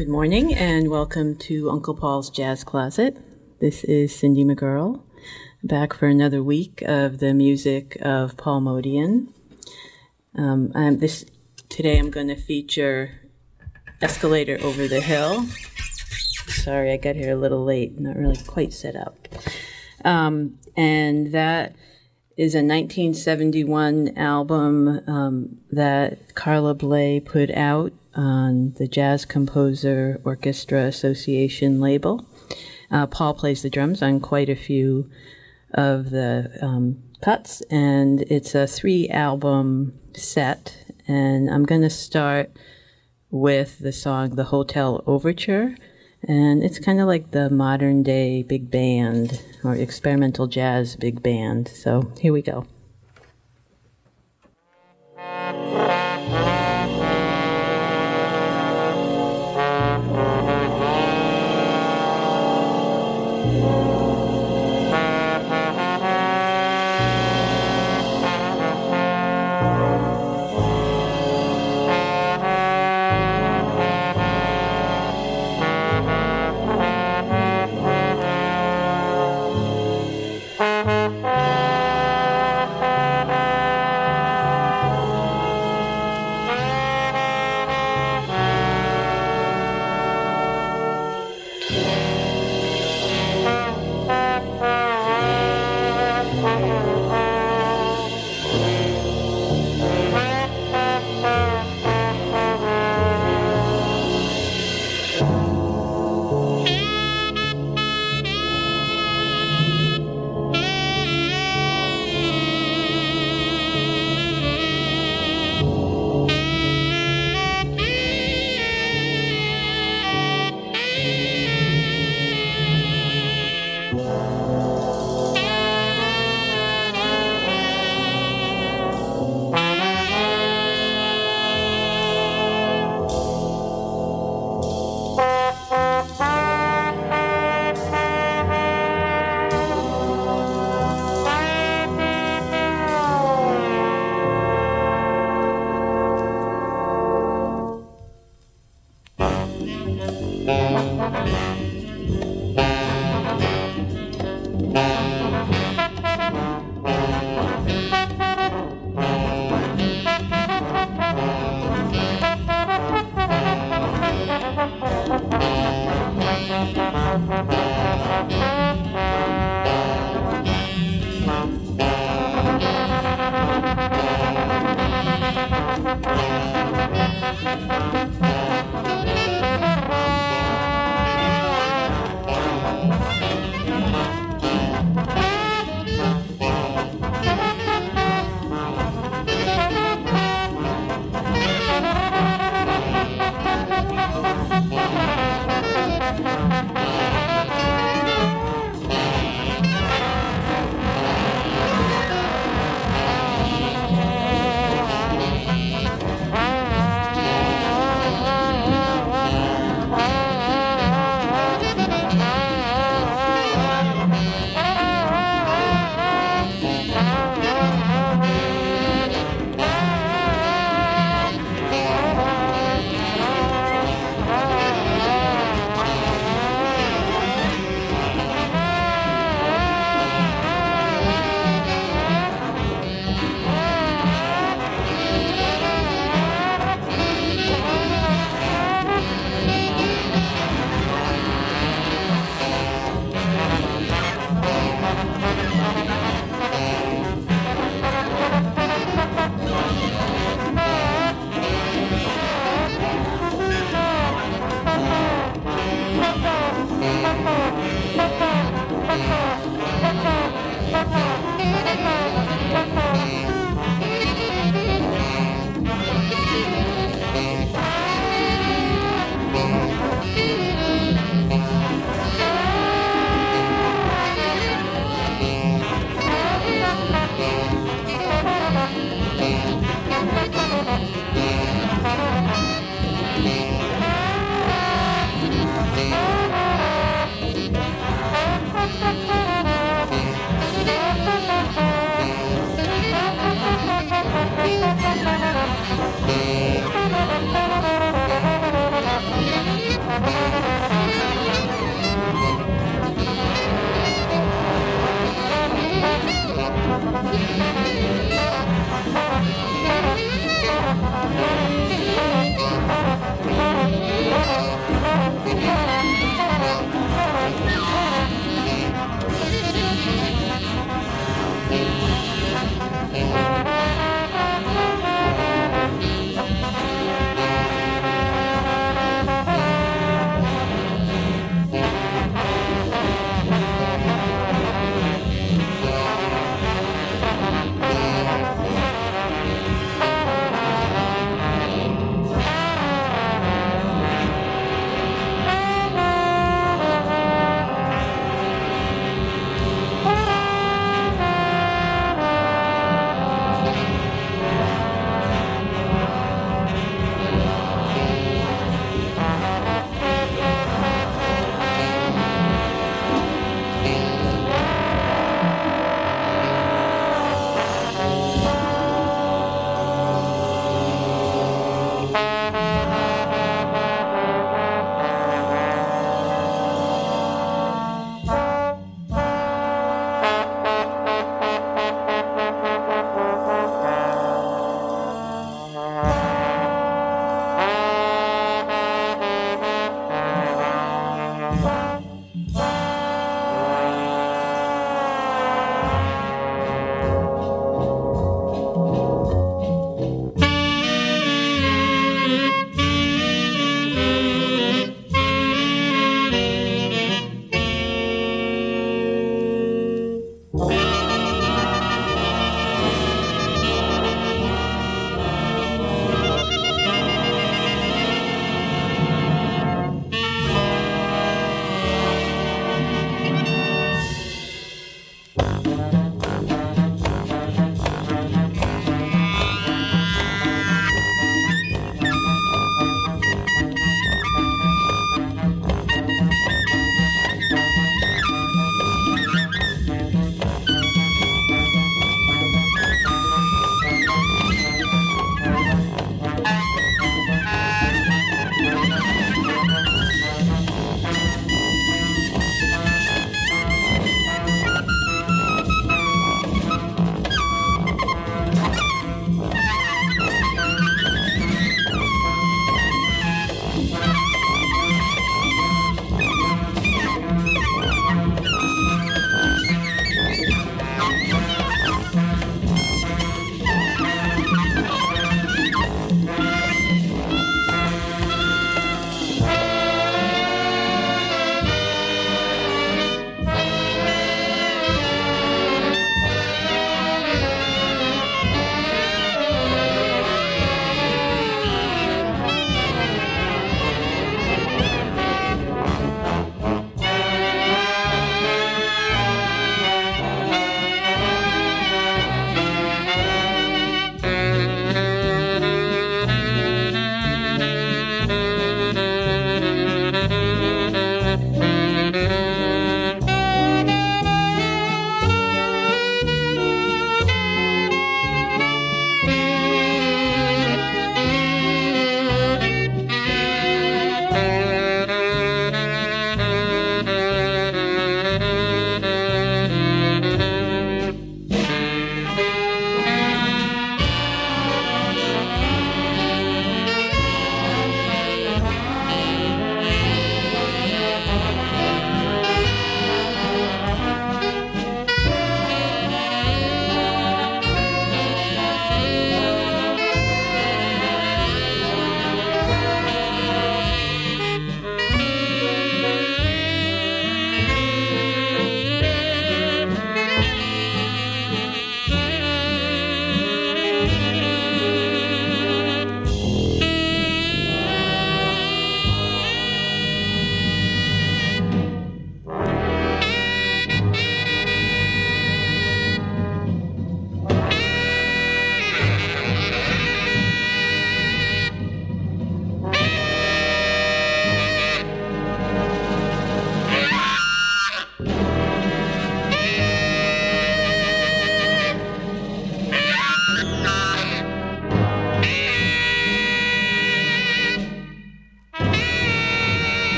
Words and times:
Good 0.00 0.08
morning 0.08 0.54
and 0.54 0.88
welcome 0.88 1.36
to 1.40 1.68
Uncle 1.68 1.94
Paul's 1.94 2.30
Jazz 2.30 2.64
Closet. 2.64 3.18
This 3.60 3.84
is 3.84 4.16
Cindy 4.16 4.46
McGurl, 4.46 5.02
back 5.62 5.92
for 5.92 6.06
another 6.06 6.42
week 6.42 6.82
of 6.86 7.18
the 7.18 7.34
music 7.34 7.98
of 8.00 8.38
Paul 8.38 8.62
Motian. 8.62 9.26
Um, 10.34 10.72
I'm 10.74 11.00
this 11.00 11.26
today. 11.68 11.98
I'm 11.98 12.10
going 12.10 12.28
to 12.28 12.34
feature 12.34 13.20
"Escalator 14.00 14.56
Over 14.62 14.88
the 14.88 15.02
Hill." 15.02 15.44
Sorry, 16.46 16.92
I 16.92 16.96
got 16.96 17.14
here 17.14 17.34
a 17.34 17.38
little 17.38 17.62
late. 17.62 18.00
Not 18.00 18.16
really 18.16 18.42
quite 18.46 18.72
set 18.72 18.96
up. 18.96 19.28
Um, 20.02 20.58
and 20.78 21.30
that 21.32 21.76
is 22.38 22.54
a 22.54 22.64
1971 22.64 24.16
album 24.16 25.02
um, 25.06 25.58
that 25.70 26.34
Carla 26.34 26.72
Bley 26.72 27.20
put 27.20 27.50
out 27.50 27.92
on 28.14 28.72
the 28.78 28.88
Jazz 28.88 29.24
Composer 29.24 30.20
Orchestra 30.24 30.84
Association 30.84 31.80
label. 31.80 32.26
Uh, 32.90 33.06
Paul 33.06 33.34
plays 33.34 33.62
the 33.62 33.70
drums 33.70 34.02
on 34.02 34.20
quite 34.20 34.48
a 34.48 34.56
few 34.56 35.08
of 35.72 36.10
the 36.10 36.50
um, 36.60 37.02
cuts, 37.20 37.60
and 37.70 38.22
it's 38.22 38.54
a 38.54 38.66
three 38.66 39.08
album 39.08 39.98
set. 40.14 40.76
And 41.06 41.50
I'm 41.50 41.64
going 41.64 41.82
to 41.82 41.90
start 41.90 42.50
with 43.30 43.78
the 43.78 43.92
song 43.92 44.36
The 44.36 44.44
Hotel 44.44 45.02
Overture. 45.06 45.76
And 46.22 46.62
it's 46.62 46.78
kind 46.78 47.00
of 47.00 47.06
like 47.06 47.30
the 47.30 47.48
modern 47.48 48.02
day 48.02 48.42
big 48.42 48.70
band 48.70 49.42
or 49.64 49.74
experimental 49.74 50.46
jazz 50.46 50.96
big 50.96 51.22
band. 51.22 51.68
So 51.68 52.12
here 52.20 52.32
we 52.32 52.42
go. 52.42 52.66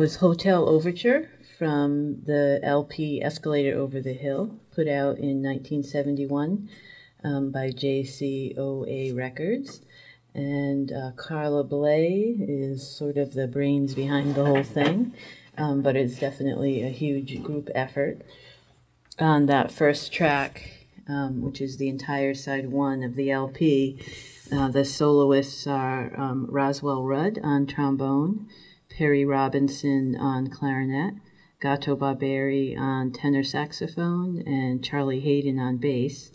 Was 0.00 0.16
Hotel 0.16 0.66
Overture 0.66 1.28
from 1.58 2.22
the 2.22 2.58
LP 2.62 3.22
Escalator 3.22 3.76
Over 3.76 4.00
the 4.00 4.14
Hill, 4.14 4.58
put 4.74 4.88
out 4.88 5.18
in 5.18 5.42
1971 5.42 6.70
um, 7.22 7.50
by 7.50 7.68
JCOA 7.68 9.14
Records. 9.14 9.82
And 10.34 10.90
uh, 10.90 11.10
Carla 11.16 11.64
Bley 11.64 12.34
is 12.40 12.90
sort 12.90 13.18
of 13.18 13.34
the 13.34 13.46
brains 13.46 13.94
behind 13.94 14.36
the 14.36 14.46
whole 14.46 14.62
thing, 14.62 15.12
um, 15.58 15.82
but 15.82 15.96
it's 15.96 16.18
definitely 16.18 16.82
a 16.82 16.88
huge 16.88 17.42
group 17.42 17.68
effort. 17.74 18.22
On 19.18 19.44
that 19.44 19.70
first 19.70 20.14
track, 20.14 20.86
um, 21.08 21.42
which 21.42 21.60
is 21.60 21.76
the 21.76 21.90
entire 21.90 22.32
side 22.32 22.70
one 22.70 23.02
of 23.02 23.16
the 23.16 23.30
LP. 23.30 23.98
Uh, 24.50 24.68
the 24.68 24.86
soloists 24.86 25.66
are 25.66 26.18
um, 26.18 26.46
Roswell 26.48 27.04
Rudd 27.04 27.38
on 27.42 27.66
trombone, 27.66 28.48
Perry 29.00 29.24
Robinson 29.24 30.14
on 30.14 30.48
clarinet, 30.48 31.14
Gato 31.58 31.96
Barbieri 31.96 32.78
on 32.78 33.12
tenor 33.12 33.42
saxophone, 33.42 34.42
and 34.46 34.84
Charlie 34.84 35.20
Haden 35.20 35.58
on 35.58 35.78
bass. 35.78 36.30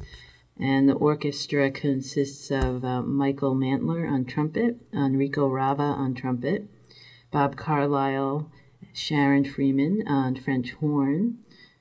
And 0.59 0.89
the 0.89 0.95
orchestra 0.95 1.69
consists 1.69 2.49
of 2.49 2.83
uh, 2.83 3.03
Michael 3.03 3.53
Mantler 3.53 4.11
on 4.11 4.25
trumpet, 4.25 4.77
Enrico 4.91 5.47
Rava 5.47 5.83
on 5.83 6.15
trumpet, 6.15 6.67
Bob 7.29 7.55
Carlisle, 7.55 8.49
Sharon 8.93 9.45
Freeman 9.45 10.01
on 10.07 10.35
French 10.35 10.71
horn, 10.71 11.37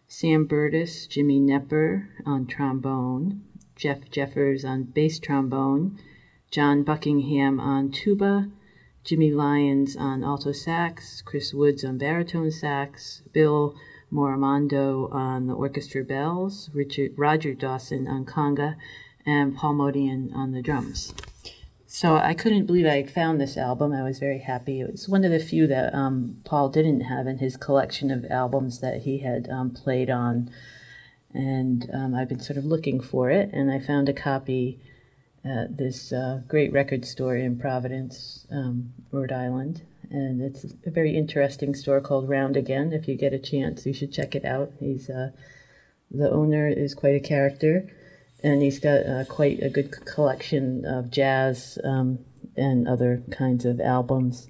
Sam 0.07 0.45
Burtis, 0.45 1.07
Jimmy 1.07 1.41
Knepper 1.41 2.09
on 2.27 2.47
trombone, 2.47 3.43
Jeff 3.75 4.11
Jeffers 4.11 4.67
on 4.67 4.83
bass 4.83 5.19
trombone, 5.19 5.99
John 6.51 6.83
Buckingham 6.83 7.59
on 7.59 7.91
tuba, 7.91 8.51
Jimmy 9.05 9.31
Lyons 9.31 9.97
on 9.97 10.25
alto 10.25 10.53
sax, 10.53 11.21
Chris 11.21 11.53
Woods 11.53 11.85
on 11.85 11.99
baritone 11.99 12.51
sax, 12.51 13.23
Bill 13.33 13.75
Morimando 14.11 15.13
on 15.13 15.47
the 15.47 15.55
orchestra 15.55 16.03
bells, 16.03 16.71
Richard 16.73 17.13
Roger 17.19 17.53
Dawson 17.53 18.09
on 18.09 18.25
conga, 18.25 18.77
and 19.27 19.55
Paul 19.55 19.75
Motian 19.75 20.35
on 20.35 20.53
the 20.53 20.63
drums. 20.63 21.13
So 21.87 22.17
I 22.17 22.33
couldn't 22.33 22.67
believe 22.67 22.87
I 22.87 23.05
found 23.05 23.41
this 23.41 23.59
album. 23.59 23.93
I 23.93 24.03
was 24.03 24.19
very 24.19 24.39
happy. 24.39 24.81
It 24.81 24.91
was 24.91 25.09
one 25.09 25.25
of 25.25 25.31
the 25.31 25.39
few 25.39 25.67
that 25.67 25.95
um, 25.95 26.39
Paul 26.45 26.71
didn't 26.71 27.03
have 27.03 27.27
in 27.27 27.39
his 27.39 27.57
collection 27.57 28.11
of 28.11 28.25
albums 28.31 28.81
that 28.81 29.03
he 29.03 29.19
had 29.19 29.49
um, 29.51 29.71
played 29.71 30.11
on. 30.11 30.51
And 31.33 31.91
um, 31.93 32.15
I've 32.15 32.29
been 32.29 32.41
sort 32.41 32.57
of 32.57 32.65
looking 32.65 33.01
for 33.01 33.31
it, 33.31 33.51
and 33.53 33.71
I 33.71 33.79
found 33.81 34.09
a 34.09 34.13
copy 34.13 34.81
at 35.45 35.77
this 35.77 36.13
uh, 36.13 36.41
great 36.49 36.73
record 36.73 37.05
store 37.05 37.37
in 37.37 37.59
Providence, 37.59 38.47
um, 38.51 38.93
Rhode 39.13 39.33
Island. 39.33 39.83
And 40.11 40.41
it's 40.41 40.65
a 40.87 40.91
very 40.91 41.17
interesting 41.17 41.75
store 41.75 42.01
called 42.01 42.29
Round 42.29 42.57
Again. 42.57 42.93
If 42.93 43.09
you 43.09 43.17
get 43.17 43.33
a 43.33 43.39
chance, 43.39 43.85
you 43.85 43.93
should 43.93 44.13
check 44.13 44.35
it 44.35 44.45
out. 44.45 44.73
He's 44.79 45.11
uh, 45.11 45.31
the 46.11 46.31
owner 46.31 46.69
is 46.69 46.95
quite 46.95 47.17
a 47.17 47.21
character, 47.21 47.91
and 48.43 48.63
he's 48.63 48.79
got 48.79 49.07
uh, 49.07 49.25
quite 49.29 49.63
a 49.63 49.71
good 49.71 49.91
collection 50.05 50.85
of 50.85 51.11
jazz 51.11 51.79
um, 51.83 52.19
and 52.57 52.87
other 52.87 53.23
kinds 53.31 53.65
of 53.65 53.81
albums. 53.81 54.49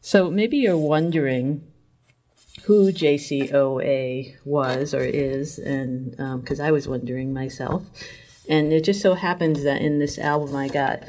So 0.00 0.30
maybe 0.30 0.58
you're 0.58 0.76
wondering 0.76 1.66
who 2.64 2.92
JCOA 2.92 4.36
was 4.44 4.92
or 4.92 5.04
is, 5.04 5.58
and 5.58 6.10
because 6.40 6.60
um, 6.60 6.66
I 6.66 6.72
was 6.72 6.86
wondering 6.86 7.32
myself. 7.32 7.84
And 8.48 8.72
it 8.72 8.84
just 8.84 9.00
so 9.00 9.14
happens 9.14 9.62
that 9.64 9.82
in 9.82 9.98
this 9.98 10.18
album 10.18 10.54
I 10.54 10.68
got, 10.68 11.02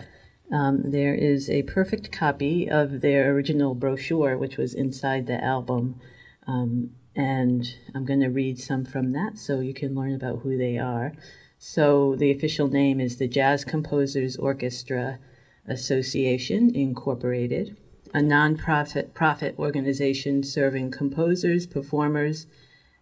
um, 0.52 0.92
there 0.92 1.14
is 1.14 1.50
a 1.50 1.64
perfect 1.64 2.12
copy 2.12 2.70
of 2.70 3.02
their 3.02 3.34
original 3.34 3.76
brochure, 3.76 4.38
which 4.38 4.58
was 4.58 4.74
inside 4.74 5.28
the 5.28 5.44
album. 5.44 6.00
Um, 6.48 6.92
and 7.16 7.68
I'm 7.94 8.06
going 8.06 8.22
to 8.22 8.30
read 8.30 8.60
some 8.60 8.86
from 8.86 9.12
that 9.14 9.38
so 9.38 9.60
you 9.60 9.74
can 9.74 9.96
learn 9.96 10.14
about 10.14 10.40
who 10.40 10.58
they 10.58 10.78
are. 10.78 11.14
So 11.60 12.16
the 12.16 12.32
official 12.32 12.68
name 12.68 13.00
is 13.00 13.18
the 13.18 13.28
Jazz 13.28 13.66
Composers 13.66 14.38
Orchestra 14.38 15.20
Association, 15.68 16.74
Incorporated, 16.74 17.76
a 18.14 18.20
nonprofit 18.20 19.14
profit 19.14 19.56
organization 19.58 20.44
serving 20.44 20.92
composers, 20.92 21.66
performers, 21.66 22.48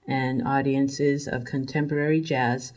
and 0.08 0.48
audiences 0.48 1.28
of 1.28 1.46
contemporary 1.46 2.22
jazz 2.22 2.74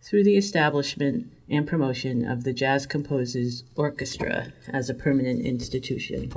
through 0.00 0.24
the 0.24 0.36
establishment 0.36 1.30
and 1.50 1.66
promotion 1.66 2.24
of 2.24 2.44
the 2.44 2.52
Jazz 2.52 2.86
Composers 2.86 3.64
Orchestra 3.74 4.52
as 4.68 4.88
a 4.88 4.94
permanent 4.94 5.44
institution. 5.44 6.32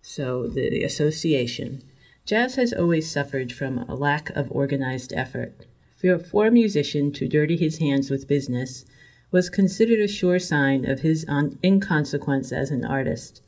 So, 0.00 0.48
the, 0.48 0.68
the 0.68 0.84
association. 0.84 1.82
Jazz 2.24 2.56
has 2.56 2.72
always 2.72 3.10
suffered 3.10 3.52
from 3.52 3.78
a 3.78 3.94
lack 3.94 4.30
of 4.30 4.50
organized 4.50 5.12
effort. 5.12 5.66
For, 5.96 6.18
for 6.18 6.46
a 6.46 6.52
musician 6.52 7.12
to 7.12 7.28
dirty 7.28 7.56
his 7.56 7.78
hands 7.78 8.10
with 8.10 8.28
business 8.28 8.84
was 9.30 9.48
considered 9.48 10.00
a 10.00 10.08
sure 10.08 10.38
sign 10.38 10.88
of 10.88 11.00
his 11.00 11.24
inconsequence 11.64 12.52
as 12.52 12.70
an 12.70 12.84
artist. 12.84 13.40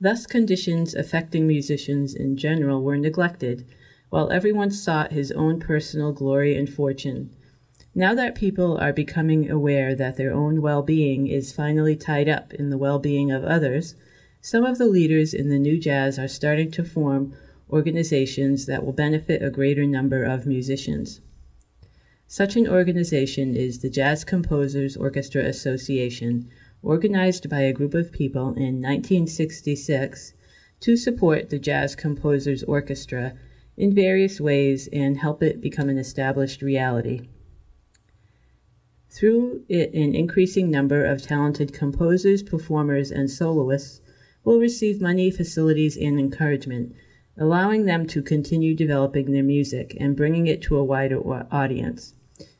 Thus, 0.00 0.26
conditions 0.26 0.94
affecting 0.94 1.46
musicians 1.46 2.14
in 2.14 2.36
general 2.36 2.82
were 2.82 2.96
neglected, 2.96 3.66
while 4.08 4.30
everyone 4.30 4.70
sought 4.70 5.12
his 5.12 5.30
own 5.32 5.60
personal 5.60 6.12
glory 6.12 6.56
and 6.56 6.72
fortune 6.72 7.30
now 7.94 8.14
that 8.14 8.34
people 8.34 8.78
are 8.78 8.92
becoming 8.92 9.50
aware 9.50 9.94
that 9.94 10.16
their 10.16 10.32
own 10.32 10.62
well 10.62 10.82
being 10.82 11.26
is 11.26 11.52
finally 11.52 11.96
tied 11.96 12.28
up 12.28 12.54
in 12.54 12.70
the 12.70 12.78
well 12.78 12.98
being 12.98 13.30
of 13.30 13.44
others, 13.44 13.94
some 14.40 14.64
of 14.64 14.78
the 14.78 14.86
leaders 14.86 15.34
in 15.34 15.48
the 15.48 15.58
new 15.58 15.78
jazz 15.78 16.18
are 16.18 16.28
starting 16.28 16.70
to 16.70 16.84
form 16.84 17.34
organizations 17.68 18.66
that 18.66 18.84
will 18.84 18.92
benefit 18.92 19.42
a 19.42 19.50
greater 19.50 19.86
number 19.86 20.24
of 20.24 20.46
musicians. 20.46 21.20
Such 22.26 22.54
an 22.54 22.68
organization 22.68 23.56
is 23.56 23.80
the 23.80 23.90
Jazz 23.90 24.22
Composers 24.22 24.96
Orchestra 24.96 25.42
Association, 25.42 26.48
organized 26.80 27.50
by 27.50 27.62
a 27.62 27.72
group 27.72 27.92
of 27.92 28.12
people 28.12 28.54
in 28.54 28.80
1966 28.80 30.32
to 30.78 30.96
support 30.96 31.50
the 31.50 31.58
Jazz 31.58 31.96
Composers 31.96 32.62
Orchestra 32.62 33.34
in 33.76 33.94
various 33.94 34.40
ways 34.40 34.88
and 34.92 35.18
help 35.18 35.42
it 35.42 35.60
become 35.60 35.88
an 35.88 35.98
established 35.98 36.62
reality. 36.62 37.28
Through 39.10 39.64
it, 39.68 39.92
an 39.92 40.14
increasing 40.14 40.70
number 40.70 41.04
of 41.04 41.20
talented 41.20 41.72
composers, 41.72 42.44
performers, 42.44 43.10
and 43.10 43.28
soloists 43.28 44.00
will 44.44 44.60
receive 44.60 45.00
money, 45.00 45.32
facilities, 45.32 45.96
and 45.96 46.18
encouragement, 46.18 46.94
allowing 47.36 47.86
them 47.86 48.06
to 48.06 48.22
continue 48.22 48.74
developing 48.74 49.32
their 49.32 49.42
music 49.42 49.96
and 49.98 50.16
bringing 50.16 50.46
it 50.46 50.62
to 50.62 50.76
a 50.76 50.84
wider 50.84 51.18
audience. 51.52 52.14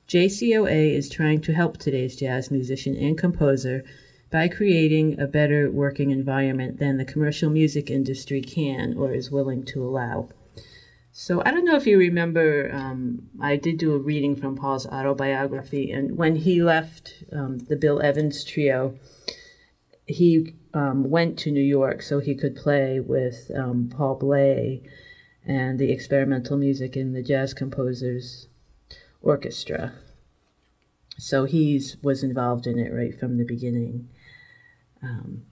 JCOA 0.09 0.93
is 0.93 1.09
trying 1.09 1.41
to 1.43 1.53
help 1.53 1.79
today's 1.79 2.17
jazz 2.17 2.51
musician 2.51 2.97
and 2.97 3.17
composer 3.17 3.85
by 4.31 4.49
creating 4.49 5.21
a 5.21 5.29
better 5.29 5.71
working 5.71 6.11
environment 6.11 6.79
than 6.79 6.97
the 6.97 7.05
commercial 7.05 7.49
music 7.49 7.91
industry 7.91 8.41
can 8.41 8.95
or 8.97 9.13
is 9.13 9.31
willing 9.31 9.65
to 9.67 9.85
allow. 9.85 10.29
So 11.12 11.42
I 11.44 11.51
don't 11.51 11.64
know 11.64 11.77
if 11.77 11.87
you 11.87 11.99
remember, 11.99 12.70
um, 12.73 13.29
I 13.40 13.57
did 13.57 13.79
do 13.79 13.94
a 13.94 13.99
reading 13.99 14.37
from 14.37 14.57
Paul's 14.57 14.87
autobiography, 14.87 15.90
and 15.90 16.16
when 16.16 16.37
he 16.37 16.62
left 16.62 17.25
um, 17.33 17.59
the 17.59 17.77
Bill 17.77 18.01
Evans 18.01 18.44
trio, 18.44 18.94
he 20.07 20.55
um, 20.73 21.11
went 21.11 21.38
to 21.40 21.51
New 21.51 21.62
York 21.62 22.03
so 22.03 22.20
he 22.20 22.35
could 22.35 22.55
play 22.55 23.01
with 23.01 23.51
um, 23.57 23.90
Paul 23.94 24.16
Bley 24.16 24.83
and 25.44 25.79
the 25.79 25.90
experimental 25.90 26.57
music 26.57 26.96
in 26.96 27.12
the 27.12 27.23
Jazz 27.23 27.55
Composers 27.55 28.46
Orchestra. 29.20 29.92
So 31.18 31.44
he 31.44 31.83
was 32.03 32.23
involved 32.23 32.66
in 32.66 32.79
it 32.79 32.92
right 32.92 33.18
from 33.18 33.37
the 33.37 33.44
beginning. 33.44 34.09
Um, 35.03 35.42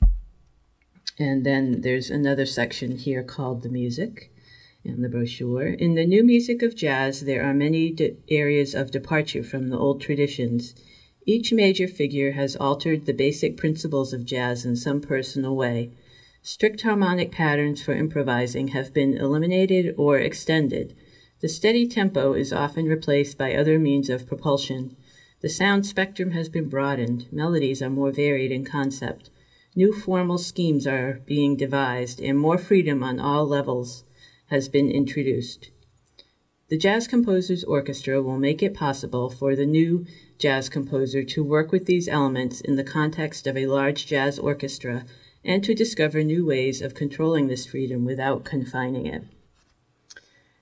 and 1.19 1.45
then 1.45 1.81
there's 1.81 2.11
another 2.11 2.47
section 2.47 2.97
here 2.97 3.25
called 3.25 3.63
the 3.63 3.69
music 3.69 4.33
in 4.85 5.03
the 5.03 5.09
brochure. 5.09 5.67
In 5.67 5.95
the 5.95 6.07
new 6.07 6.25
music 6.25 6.63
of 6.63 6.77
jazz, 6.77 7.23
there 7.23 7.43
are 7.43 7.55
many 7.55 7.91
de- 7.91 8.17
areas 8.29 8.75
of 8.75 8.91
departure 8.91 9.43
from 9.43 9.69
the 9.69 9.79
old 9.79 10.01
traditions. 10.01 10.75
Each 11.27 11.53
major 11.53 11.89
figure 11.89 12.33
has 12.33 12.57
altered 12.57 13.05
the 13.05 13.13
basic 13.13 13.57
principles 13.57 14.13
of 14.13 14.25
jazz 14.25 14.65
in 14.65 14.77
some 14.77 15.01
personal 15.01 15.57
way. 15.57 15.91
Strict 16.43 16.81
harmonic 16.83 17.33
patterns 17.33 17.83
for 17.83 17.93
improvising 17.93 18.69
have 18.69 18.95
been 18.95 19.15
eliminated 19.15 19.95
or 19.99 20.19
extended. 20.19 20.95
The 21.41 21.49
steady 21.49 21.87
tempo 21.87 22.33
is 22.33 22.53
often 22.53 22.87
replaced 22.87 23.37
by 23.37 23.55
other 23.55 23.79
means 23.79 24.09
of 24.09 24.27
propulsion. 24.27 24.97
The 25.41 25.49
sound 25.49 25.87
spectrum 25.87 26.31
has 26.31 26.49
been 26.49 26.69
broadened. 26.69 27.27
Melodies 27.31 27.83
are 27.83 27.91
more 27.91 28.11
varied 28.11 28.51
in 28.51 28.65
concept. 28.65 29.31
New 29.77 29.93
formal 29.93 30.39
schemes 30.39 30.87
are 30.87 31.21
being 31.27 31.57
devised, 31.57 32.21
and 32.21 32.39
more 32.39 32.59
freedom 32.59 33.03
on 33.03 33.21
all 33.21 33.47
levels 33.47 34.05
has 34.51 34.69
been 34.69 34.91
introduced. 34.91 35.71
The 36.69 36.77
Jazz 36.77 37.09
Composers 37.09 37.65
Orchestra 37.65 38.21
will 38.21 38.39
make 38.39 38.63
it 38.63 38.75
possible 38.75 39.31
for 39.31 39.57
the 39.57 39.65
new 39.65 40.05
jazz 40.39 40.69
composer 40.69 41.25
to 41.25 41.43
work 41.43 41.73
with 41.73 41.87
these 41.87 42.09
elements 42.09 42.61
in 42.61 42.77
the 42.77 42.85
context 42.85 43.47
of 43.47 43.57
a 43.57 43.67
large 43.67 44.07
jazz 44.07 44.39
orchestra 44.39 45.05
and 45.45 45.65
to 45.65 45.75
discover 45.75 46.23
new 46.23 46.45
ways 46.45 46.83
of 46.83 46.95
controlling 46.95 47.47
this 47.47 47.67
freedom 47.67 48.05
without 48.05 48.45
confining 48.45 49.07
it. 49.07 49.25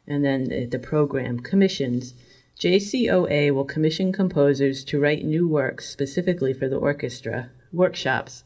And 0.06 0.24
then 0.24 0.68
the 0.70 0.78
program 0.78 1.40
commissions. 1.40 2.14
JCOA 2.60 3.52
will 3.52 3.64
commission 3.64 4.12
composers 4.12 4.84
to 4.84 5.00
write 5.00 5.24
new 5.24 5.48
works 5.48 5.90
specifically 5.90 6.52
for 6.52 6.68
the 6.68 6.78
orchestra, 6.78 7.50
workshops, 7.72 8.44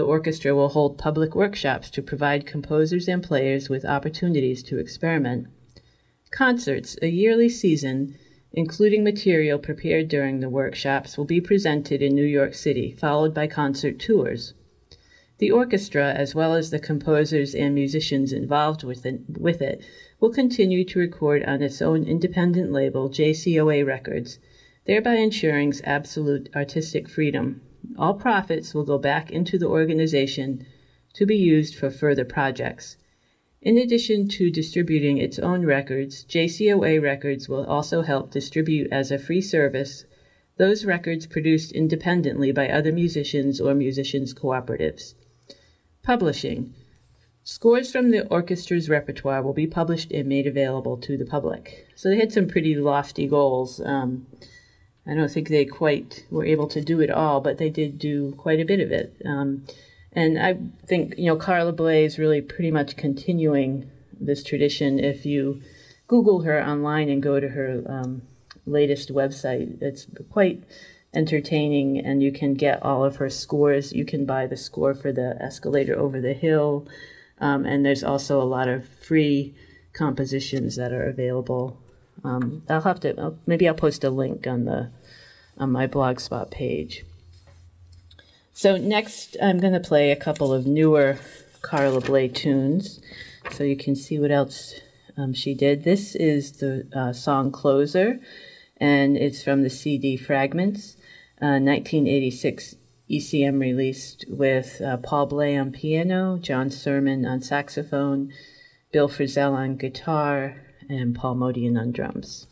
the 0.00 0.06
orchestra 0.06 0.54
will 0.54 0.70
hold 0.70 0.96
public 0.96 1.34
workshops 1.34 1.90
to 1.90 2.00
provide 2.00 2.46
composers 2.46 3.06
and 3.06 3.22
players 3.22 3.68
with 3.68 3.84
opportunities 3.84 4.62
to 4.62 4.78
experiment. 4.78 5.46
Concerts, 6.30 6.96
a 7.02 7.08
yearly 7.08 7.50
season 7.50 8.14
including 8.54 9.04
material 9.04 9.58
prepared 9.58 10.08
during 10.08 10.40
the 10.40 10.48
workshops, 10.48 11.18
will 11.18 11.26
be 11.26 11.38
presented 11.38 12.00
in 12.00 12.14
New 12.14 12.24
York 12.24 12.54
City, 12.54 12.92
followed 12.92 13.34
by 13.34 13.46
concert 13.46 13.98
tours. 13.98 14.54
The 15.36 15.50
orchestra, 15.50 16.14
as 16.14 16.34
well 16.34 16.54
as 16.54 16.70
the 16.70 16.78
composers 16.78 17.54
and 17.54 17.74
musicians 17.74 18.32
involved 18.32 18.82
with 18.82 19.04
it, 19.04 19.20
with 19.38 19.60
it, 19.60 19.82
will 20.18 20.30
continue 20.30 20.82
to 20.82 20.98
record 20.98 21.44
on 21.44 21.60
its 21.60 21.82
own 21.82 22.04
independent 22.04 22.72
label, 22.72 23.10
JCOA 23.10 23.84
Records, 23.84 24.38
thereby 24.86 25.16
ensuring 25.16 25.74
absolute 25.84 26.48
artistic 26.56 27.06
freedom. 27.06 27.60
All 27.98 28.14
profits 28.14 28.74
will 28.74 28.84
go 28.84 28.98
back 28.98 29.30
into 29.30 29.58
the 29.58 29.68
organization 29.68 30.66
to 31.14 31.26
be 31.26 31.36
used 31.36 31.74
for 31.74 31.90
further 31.90 32.24
projects. 32.24 32.96
In 33.62 33.76
addition 33.76 34.28
to 34.28 34.50
distributing 34.50 35.18
its 35.18 35.38
own 35.38 35.66
records, 35.66 36.24
JCOA 36.24 37.02
Records 37.02 37.48
will 37.48 37.64
also 37.66 38.02
help 38.02 38.30
distribute 38.30 38.90
as 38.90 39.10
a 39.10 39.18
free 39.18 39.42
service 39.42 40.04
those 40.60 40.84
records 40.84 41.26
produced 41.26 41.72
independently 41.72 42.52
by 42.52 42.68
other 42.68 42.92
musicians 42.92 43.62
or 43.62 43.74
musicians' 43.74 44.34
cooperatives. 44.34 45.14
Publishing. 46.02 46.74
Scores 47.44 47.90
from 47.90 48.10
the 48.10 48.26
orchestra's 48.30 48.90
repertoire 48.90 49.42
will 49.42 49.54
be 49.54 49.66
published 49.66 50.12
and 50.12 50.28
made 50.28 50.46
available 50.46 50.98
to 50.98 51.16
the 51.16 51.24
public. 51.24 51.86
So 51.94 52.10
they 52.10 52.18
had 52.18 52.30
some 52.30 52.46
pretty 52.46 52.74
lofty 52.74 53.26
goals. 53.26 53.80
Um, 53.80 54.26
I 55.06 55.14
don't 55.14 55.30
think 55.30 55.48
they 55.48 55.64
quite 55.64 56.26
were 56.30 56.44
able 56.44 56.68
to 56.68 56.80
do 56.80 57.00
it 57.00 57.10
all, 57.10 57.40
but 57.40 57.58
they 57.58 57.70
did 57.70 57.98
do 57.98 58.32
quite 58.32 58.60
a 58.60 58.64
bit 58.64 58.80
of 58.80 58.92
it. 58.92 59.16
Um, 59.24 59.64
and 60.12 60.38
I 60.38 60.58
think, 60.86 61.14
you 61.16 61.26
know, 61.26 61.36
Carla 61.36 61.72
Bley 61.72 62.04
is 62.04 62.18
really 62.18 62.40
pretty 62.40 62.70
much 62.70 62.96
continuing 62.96 63.90
this 64.20 64.42
tradition. 64.42 64.98
If 64.98 65.24
you 65.24 65.62
Google 66.08 66.42
her 66.42 66.62
online 66.62 67.08
and 67.08 67.22
go 67.22 67.40
to 67.40 67.48
her 67.48 67.82
um, 67.86 68.22
latest 68.66 69.12
website, 69.12 69.80
it's 69.80 70.06
quite 70.30 70.64
entertaining 71.14 71.98
and 71.98 72.22
you 72.22 72.32
can 72.32 72.54
get 72.54 72.82
all 72.82 73.04
of 73.04 73.16
her 73.16 73.30
scores. 73.30 73.92
You 73.92 74.04
can 74.04 74.26
buy 74.26 74.46
the 74.46 74.56
score 74.56 74.94
for 74.94 75.12
the 75.12 75.36
escalator 75.40 75.98
over 75.98 76.20
the 76.20 76.34
hill. 76.34 76.86
Um, 77.38 77.64
and 77.64 77.84
there's 77.84 78.04
also 78.04 78.40
a 78.40 78.44
lot 78.44 78.68
of 78.68 78.86
free 78.88 79.54
compositions 79.92 80.76
that 80.76 80.92
are 80.92 81.08
available. 81.08 81.79
Um, 82.24 82.62
I'll 82.68 82.80
have 82.82 83.00
to, 83.00 83.34
maybe 83.46 83.68
I'll 83.68 83.74
post 83.74 84.04
a 84.04 84.10
link 84.10 84.46
on 84.46 84.64
the 84.64 84.90
on 85.58 85.70
my 85.70 85.86
blogspot 85.86 86.50
page. 86.50 87.04
So 88.52 88.76
next, 88.76 89.36
I'm 89.42 89.58
going 89.58 89.74
to 89.74 89.80
play 89.80 90.10
a 90.10 90.16
couple 90.16 90.52
of 90.52 90.66
newer 90.66 91.18
Carla 91.62 92.00
Bley 92.00 92.28
tunes, 92.28 93.00
so 93.52 93.64
you 93.64 93.76
can 93.76 93.94
see 93.94 94.18
what 94.18 94.30
else 94.30 94.74
um, 95.16 95.34
she 95.34 95.54
did. 95.54 95.84
This 95.84 96.14
is 96.14 96.52
the 96.52 96.88
uh, 96.94 97.12
song 97.12 97.52
"Closer," 97.52 98.20
and 98.78 99.16
it's 99.16 99.42
from 99.42 99.62
the 99.62 99.70
CD 99.70 100.16
Fragments, 100.16 100.96
uh, 101.40 101.60
1986 101.60 102.76
ECM 103.10 103.60
released 103.60 104.24
with 104.28 104.80
uh, 104.80 104.96
Paul 104.98 105.26
Bley 105.26 105.56
on 105.56 105.72
piano, 105.72 106.38
John 106.38 106.70
Surman 106.70 107.26
on 107.26 107.42
saxophone, 107.42 108.32
Bill 108.92 109.08
Frisell 109.08 109.52
on 109.52 109.76
guitar, 109.76 110.56
and 110.90 111.14
Paul 111.14 111.36
Motian 111.36 111.78
on 111.80 111.92
drums. 111.92 112.48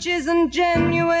Which 0.00 0.06
isn't 0.06 0.50
genuine. 0.50 1.19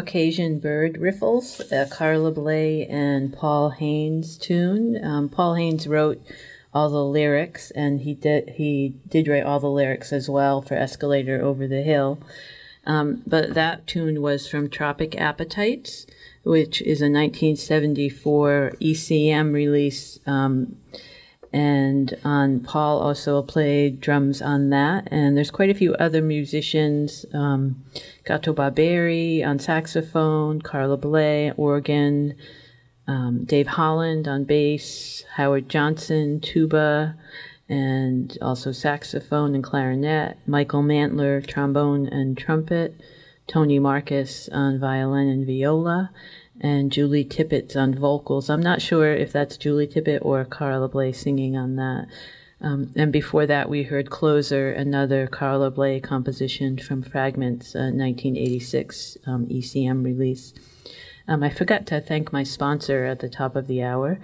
Caucasian 0.00 0.58
Bird 0.60 0.96
Riffles, 0.96 1.60
Carla 1.90 2.30
Bley 2.30 2.86
and 2.86 3.34
Paul 3.34 3.68
Haines 3.68 4.38
tune. 4.38 4.98
Um, 5.04 5.28
Paul 5.28 5.56
Haines 5.56 5.86
wrote 5.86 6.22
all 6.72 6.88
the 6.88 7.04
lyrics, 7.04 7.70
and 7.72 8.00
he 8.00 8.14
did 8.14 8.54
he 8.56 8.94
did 9.06 9.28
write 9.28 9.44
all 9.44 9.60
the 9.60 9.68
lyrics 9.68 10.10
as 10.10 10.26
well 10.26 10.62
for 10.62 10.74
Escalator 10.74 11.42
Over 11.42 11.68
the 11.68 11.82
Hill. 11.82 12.18
Um, 12.86 13.22
but 13.26 13.52
that 13.52 13.86
tune 13.86 14.22
was 14.22 14.48
from 14.48 14.70
Tropic 14.70 15.20
Appetites, 15.20 16.06
which 16.44 16.80
is 16.80 17.02
a 17.02 17.12
1974 17.12 18.72
ECM 18.80 19.52
release. 19.52 20.18
Um, 20.26 20.76
and 21.52 22.16
on 22.24 22.60
Paul 22.60 23.00
also 23.00 23.42
played 23.42 24.00
drums 24.00 24.40
on 24.40 24.70
that. 24.70 25.08
And 25.10 25.36
there's 25.36 25.50
quite 25.50 25.68
a 25.68 25.74
few 25.74 25.94
other 25.94 26.22
musicians: 26.22 27.26
um, 27.34 27.84
Gato 28.30 28.54
Barbieri 28.54 29.44
on 29.44 29.58
saxophone, 29.58 30.62
Carla 30.62 30.96
Bley 30.96 31.50
organ, 31.56 32.36
um, 33.08 33.42
Dave 33.42 33.66
Holland 33.66 34.28
on 34.28 34.44
bass, 34.44 35.24
Howard 35.34 35.68
Johnson, 35.68 36.38
tuba, 36.38 37.16
and 37.68 38.38
also 38.40 38.70
saxophone 38.70 39.56
and 39.56 39.64
clarinet, 39.64 40.38
Michael 40.46 40.84
Mantler, 40.84 41.44
trombone 41.44 42.06
and 42.06 42.38
trumpet, 42.38 43.00
Toni 43.48 43.80
Marcus 43.80 44.48
on 44.50 44.78
violin 44.78 45.26
and 45.26 45.44
viola, 45.44 46.12
and 46.60 46.92
Julie 46.92 47.24
Tippett 47.24 47.74
on 47.74 47.96
vocals. 47.96 48.48
I'm 48.48 48.62
not 48.62 48.80
sure 48.80 49.12
if 49.12 49.32
that's 49.32 49.56
Julie 49.56 49.88
Tippett 49.88 50.24
or 50.24 50.44
Carla 50.44 50.86
Bley 50.86 51.12
singing 51.12 51.56
on 51.56 51.74
that. 51.74 52.06
Um, 52.62 52.92
and 52.94 53.10
before 53.10 53.46
that, 53.46 53.70
we 53.70 53.84
heard 53.84 54.10
Closer, 54.10 54.70
another 54.70 55.26
Carla 55.26 55.70
Bley 55.70 55.98
composition 55.98 56.76
from 56.76 57.02
Fragments, 57.02 57.74
uh, 57.74 57.88
1986 57.92 59.16
um, 59.26 59.46
ECM 59.46 60.04
release. 60.04 60.52
Um, 61.26 61.42
I 61.42 61.50
forgot 61.50 61.86
to 61.86 62.00
thank 62.00 62.32
my 62.32 62.42
sponsor 62.42 63.04
at 63.04 63.20
the 63.20 63.28
top 63.28 63.56
of 63.56 63.66
the 63.66 63.82
hour, 63.82 64.18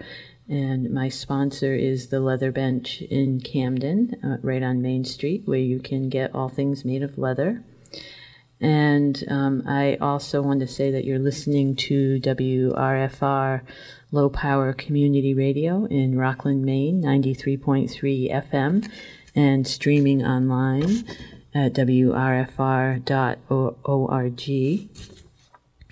and 0.49 0.93
my 0.93 1.09
sponsor 1.09 1.75
is 1.75 2.09
the 2.09 2.21
Leather 2.21 2.53
Bench 2.53 3.01
in 3.03 3.41
Camden, 3.41 4.17
uh, 4.23 4.37
right 4.43 4.63
on 4.63 4.83
Main 4.83 5.05
Street, 5.05 5.43
where 5.47 5.59
you 5.59 5.79
can 5.79 6.09
get 6.09 6.35
all 6.35 6.49
things 6.49 6.85
made 6.85 7.03
of 7.03 7.17
leather. 7.17 7.63
And 8.61 9.23
um, 9.29 9.63
I 9.67 9.97
also 10.01 10.43
want 10.43 10.61
to 10.61 10.67
say 10.67 10.91
that 10.91 11.05
you're 11.05 11.19
listening 11.19 11.77
to 11.77 12.21
WRFR 12.21 13.61
Low 14.13 14.29
Power 14.29 14.73
Community 14.73 15.35
Radio 15.35 15.85
in 15.87 16.17
Rockland, 16.17 16.65
Maine, 16.65 17.03
93.3 17.03 18.33
FM, 18.33 18.89
and 19.35 19.67
streaming 19.67 20.25
online 20.25 21.05
at 21.55 21.73
WRFR.org. 21.73 23.07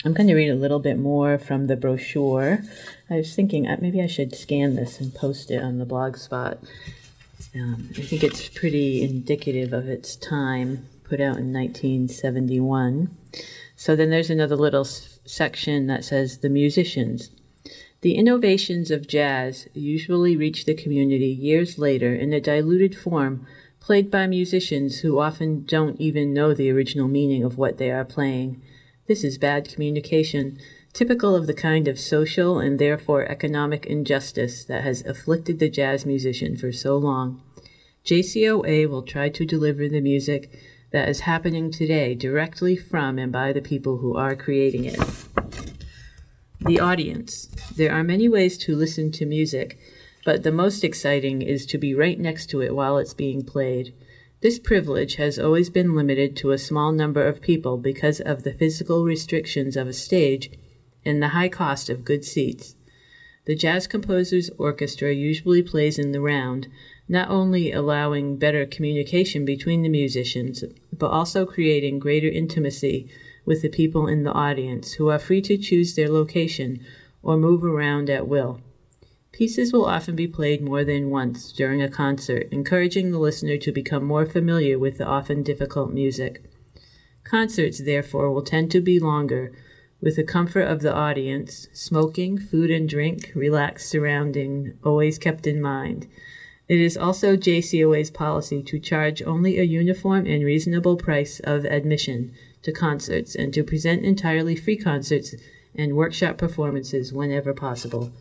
I'm 0.06 0.12
going 0.12 0.26
to 0.26 0.34
read 0.34 0.50
a 0.50 0.54
little 0.54 0.80
bit 0.80 0.98
more 0.98 1.38
from 1.38 1.66
the 1.66 1.76
brochure. 1.76 2.62
I 3.10 3.14
was 3.16 3.34
thinking 3.34 3.66
uh, 3.66 3.78
maybe 3.80 4.02
I 4.02 4.06
should 4.06 4.34
scan 4.36 4.76
this 4.76 5.00
and 5.00 5.14
post 5.14 5.50
it 5.50 5.62
on 5.62 5.78
the 5.78 5.86
blog 5.86 6.16
spot. 6.18 6.58
Um, 7.54 7.88
I 7.96 8.02
think 8.02 8.22
it's 8.22 8.48
pretty 8.48 9.02
indicative 9.02 9.72
of 9.72 9.88
its 9.88 10.14
time, 10.16 10.86
put 11.04 11.20
out 11.20 11.38
in 11.38 11.52
1971. 11.52 13.16
So 13.76 13.96
then 13.96 14.10
there's 14.10 14.30
another 14.30 14.56
little 14.56 14.82
s- 14.82 15.18
section 15.24 15.86
that 15.86 16.04
says 16.04 16.38
the 16.38 16.48
musicians. 16.50 17.30
The 18.04 18.16
innovations 18.16 18.90
of 18.90 19.06
jazz 19.06 19.66
usually 19.72 20.36
reach 20.36 20.66
the 20.66 20.74
community 20.74 21.28
years 21.28 21.78
later 21.78 22.14
in 22.14 22.34
a 22.34 22.40
diluted 22.40 22.94
form, 22.94 23.46
played 23.80 24.10
by 24.10 24.26
musicians 24.26 24.98
who 24.98 25.18
often 25.18 25.64
don't 25.64 25.98
even 25.98 26.34
know 26.34 26.52
the 26.52 26.70
original 26.70 27.08
meaning 27.08 27.42
of 27.42 27.56
what 27.56 27.78
they 27.78 27.90
are 27.90 28.04
playing. 28.04 28.60
This 29.06 29.24
is 29.24 29.38
bad 29.38 29.70
communication, 29.70 30.58
typical 30.92 31.34
of 31.34 31.46
the 31.46 31.54
kind 31.54 31.88
of 31.88 31.98
social 31.98 32.58
and 32.58 32.78
therefore 32.78 33.24
economic 33.24 33.86
injustice 33.86 34.64
that 34.64 34.84
has 34.84 35.02
afflicted 35.06 35.58
the 35.58 35.70
jazz 35.70 36.04
musician 36.04 36.58
for 36.58 36.72
so 36.72 36.98
long. 36.98 37.40
JCOA 38.04 38.86
will 38.86 39.02
try 39.02 39.30
to 39.30 39.46
deliver 39.46 39.88
the 39.88 40.02
music 40.02 40.50
that 40.90 41.08
is 41.08 41.20
happening 41.20 41.70
today 41.70 42.14
directly 42.14 42.76
from 42.76 43.18
and 43.18 43.32
by 43.32 43.54
the 43.54 43.62
people 43.62 43.96
who 43.96 44.14
are 44.14 44.36
creating 44.36 44.84
it. 44.84 45.00
The 46.66 46.80
audience. 46.80 47.48
There 47.76 47.92
are 47.92 48.02
many 48.02 48.26
ways 48.26 48.56
to 48.58 48.74
listen 48.74 49.12
to 49.12 49.26
music, 49.26 49.78
but 50.24 50.44
the 50.44 50.50
most 50.50 50.82
exciting 50.82 51.42
is 51.42 51.66
to 51.66 51.76
be 51.76 51.94
right 51.94 52.18
next 52.18 52.46
to 52.50 52.62
it 52.62 52.74
while 52.74 52.96
it's 52.96 53.12
being 53.12 53.42
played. 53.42 53.92
This 54.40 54.58
privilege 54.58 55.16
has 55.16 55.38
always 55.38 55.68
been 55.68 55.94
limited 55.94 56.36
to 56.36 56.52
a 56.52 56.58
small 56.58 56.90
number 56.90 57.22
of 57.22 57.42
people 57.42 57.76
because 57.76 58.18
of 58.18 58.44
the 58.44 58.54
physical 58.54 59.04
restrictions 59.04 59.76
of 59.76 59.88
a 59.88 59.92
stage 59.92 60.52
and 61.04 61.22
the 61.22 61.28
high 61.28 61.50
cost 61.50 61.90
of 61.90 62.02
good 62.02 62.24
seats. 62.24 62.76
The 63.44 63.54
Jazz 63.54 63.86
Composers 63.86 64.48
Orchestra 64.56 65.12
usually 65.12 65.62
plays 65.62 65.98
in 65.98 66.12
the 66.12 66.22
round, 66.22 66.68
not 67.10 67.28
only 67.28 67.72
allowing 67.72 68.38
better 68.38 68.64
communication 68.64 69.44
between 69.44 69.82
the 69.82 69.90
musicians, 69.90 70.64
but 70.90 71.10
also 71.10 71.44
creating 71.44 71.98
greater 71.98 72.28
intimacy 72.28 73.10
with 73.44 73.62
the 73.62 73.68
people 73.68 74.06
in 74.06 74.22
the 74.22 74.32
audience 74.32 74.94
who 74.94 75.08
are 75.08 75.18
free 75.18 75.40
to 75.42 75.56
choose 75.56 75.94
their 75.94 76.08
location 76.08 76.80
or 77.22 77.36
move 77.36 77.64
around 77.64 78.08
at 78.10 78.28
will. 78.28 78.60
Pieces 79.32 79.72
will 79.72 79.86
often 79.86 80.14
be 80.14 80.28
played 80.28 80.62
more 80.62 80.84
than 80.84 81.10
once 81.10 81.50
during 81.50 81.82
a 81.82 81.88
concert, 81.88 82.46
encouraging 82.52 83.10
the 83.10 83.18
listener 83.18 83.56
to 83.56 83.72
become 83.72 84.04
more 84.04 84.26
familiar 84.26 84.78
with 84.78 84.98
the 84.98 85.04
often 85.04 85.42
difficult 85.42 85.92
music. 85.92 86.42
Concerts, 87.24 87.78
therefore, 87.78 88.30
will 88.30 88.42
tend 88.42 88.70
to 88.70 88.80
be 88.80 89.00
longer, 89.00 89.50
with 90.00 90.16
the 90.16 90.22
comfort 90.22 90.68
of 90.68 90.82
the 90.82 90.94
audience, 90.94 91.66
smoking, 91.72 92.38
food 92.38 92.70
and 92.70 92.88
drink, 92.88 93.32
relaxed 93.34 93.88
surrounding 93.88 94.74
always 94.84 95.18
kept 95.18 95.46
in 95.46 95.60
mind. 95.60 96.06
It 96.68 96.78
is 96.78 96.96
also 96.96 97.36
JCOA's 97.36 98.10
policy 98.10 98.62
to 98.62 98.78
charge 98.78 99.22
only 99.22 99.58
a 99.58 99.64
uniform 99.64 100.26
and 100.26 100.44
reasonable 100.44 100.96
price 100.96 101.40
of 101.40 101.64
admission 101.64 102.32
to 102.64 102.72
concerts 102.72 103.34
and 103.34 103.54
to 103.54 103.62
present 103.62 104.04
entirely 104.04 104.56
free 104.56 104.76
concerts 104.76 105.34
and 105.74 105.94
workshop 105.94 106.36
performances 106.36 107.12
whenever 107.12 107.54
possible. 107.54 108.12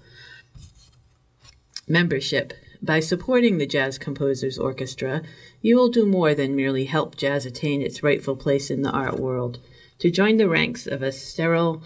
Membership. 1.87 2.53
By 2.81 2.99
supporting 2.99 3.57
the 3.57 3.65
Jazz 3.65 3.97
Composers 3.97 4.57
Orchestra, 4.59 5.21
you 5.61 5.77
will 5.77 5.89
do 5.89 6.05
more 6.05 6.35
than 6.35 6.55
merely 6.55 6.85
help 6.85 7.15
jazz 7.15 7.45
attain 7.45 7.81
its 7.81 8.03
rightful 8.03 8.35
place 8.35 8.69
in 8.69 8.81
the 8.81 8.91
art 8.91 9.19
world. 9.19 9.59
To 9.99 10.11
join 10.11 10.37
the 10.37 10.49
ranks 10.49 10.85
of 10.85 11.01
a 11.01 11.13
sterile 11.13 11.81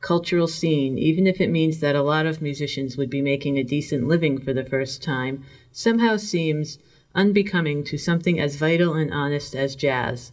cultural 0.00 0.46
scene, 0.46 0.98
even 0.98 1.26
if 1.26 1.40
it 1.40 1.50
means 1.50 1.80
that 1.80 1.96
a 1.96 2.02
lot 2.02 2.26
of 2.26 2.40
musicians 2.40 2.96
would 2.96 3.10
be 3.10 3.22
making 3.22 3.58
a 3.58 3.64
decent 3.64 4.06
living 4.06 4.38
for 4.38 4.52
the 4.52 4.64
first 4.64 5.02
time, 5.02 5.44
somehow 5.72 6.16
seems 6.16 6.78
unbecoming 7.14 7.82
to 7.82 7.98
something 7.98 8.38
as 8.38 8.54
vital 8.54 8.94
and 8.94 9.12
honest 9.12 9.56
as 9.56 9.74
jazz. 9.74 10.30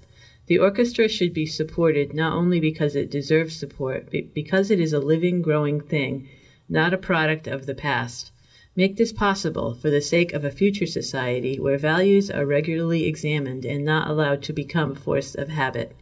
The 0.48 0.60
orchestra 0.60 1.08
should 1.08 1.34
be 1.34 1.46
supported 1.46 2.14
not 2.14 2.34
only 2.34 2.60
because 2.60 2.96
it 2.96 3.10
deserves 3.10 3.56
support, 3.56 4.10
but 4.12 4.34
because 4.34 4.70
it 4.70 4.80
is 4.80 4.92
a 4.92 5.00
living, 5.00 5.42
growing 5.42 5.80
thing, 5.80 6.28
not 6.68 6.94
a 6.94 6.98
product 6.98 7.48
of 7.48 7.66
the 7.66 7.76
past. 7.76 8.32
Make 8.76 8.98
this 8.98 9.14
possible 9.14 9.76
for 9.76 9.90
the 9.90 10.02
sake 10.02 10.34
of 10.34 10.44
a 10.44 10.52
future 10.52 10.88
society 10.88 11.60
where 11.60 11.78
values 11.78 12.32
are 12.32 12.46
regularly 12.46 13.06
examined 13.06 13.66
and 13.66 13.86
not 13.86 14.10
allowed 14.10 14.42
to 14.44 14.54
become 14.54 14.96
force 14.96 15.36
of 15.36 15.50
habit. 15.50 15.96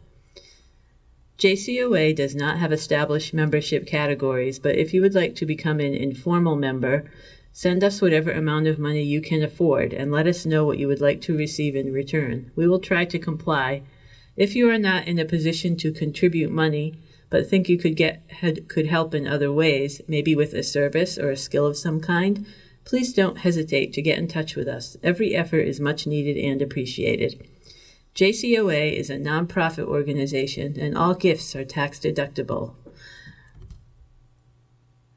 JCOA 1.38 2.14
does 2.16 2.34
not 2.34 2.58
have 2.58 2.72
established 2.72 3.34
membership 3.34 3.86
categories, 3.86 4.58
but 4.58 4.76
if 4.76 4.94
you 4.94 5.02
would 5.02 5.14
like 5.14 5.34
to 5.36 5.46
become 5.46 5.80
an 5.80 5.94
informal 5.94 6.56
member, 6.56 7.10
send 7.52 7.84
us 7.84 8.00
whatever 8.00 8.30
amount 8.30 8.66
of 8.66 8.78
money 8.78 9.02
you 9.02 9.20
can 9.20 9.42
afford 9.42 9.92
and 9.92 10.10
let 10.10 10.26
us 10.26 10.46
know 10.46 10.64
what 10.64 10.78
you 10.78 10.88
would 10.88 11.00
like 11.00 11.20
to 11.22 11.36
receive 11.36 11.76
in 11.76 11.92
return. 11.92 12.50
We 12.56 12.66
will 12.66 12.80
try 12.80 13.04
to 13.04 13.18
comply. 13.18 13.82
If 14.36 14.56
you 14.56 14.70
are 14.70 14.78
not 14.78 15.06
in 15.06 15.18
a 15.18 15.24
position 15.24 15.76
to 15.78 15.92
contribute 15.92 16.50
money, 16.50 16.94
but 17.28 17.48
think 17.48 17.68
you 17.68 17.78
could 17.78 17.96
get 17.96 18.22
could 18.68 18.86
help 18.86 19.14
in 19.14 19.26
other 19.26 19.52
ways, 19.52 20.00
maybe 20.06 20.34
with 20.34 20.52
a 20.54 20.62
service 20.62 21.18
or 21.18 21.30
a 21.30 21.36
skill 21.36 21.66
of 21.66 21.76
some 21.76 22.00
kind, 22.00 22.46
please 22.84 23.12
don't 23.12 23.38
hesitate 23.38 23.92
to 23.92 24.02
get 24.02 24.18
in 24.18 24.28
touch 24.28 24.54
with 24.54 24.68
us. 24.68 24.96
Every 25.02 25.34
effort 25.34 25.60
is 25.60 25.80
much 25.80 26.06
needed 26.06 26.36
and 26.36 26.60
appreciated. 26.60 27.46
JCOA 28.14 28.92
is 28.92 29.08
a 29.08 29.16
nonprofit 29.16 29.86
organization 29.86 30.78
and 30.78 30.96
all 30.96 31.14
gifts 31.14 31.56
are 31.56 31.64
tax 31.64 31.98
deductible. 31.98 32.74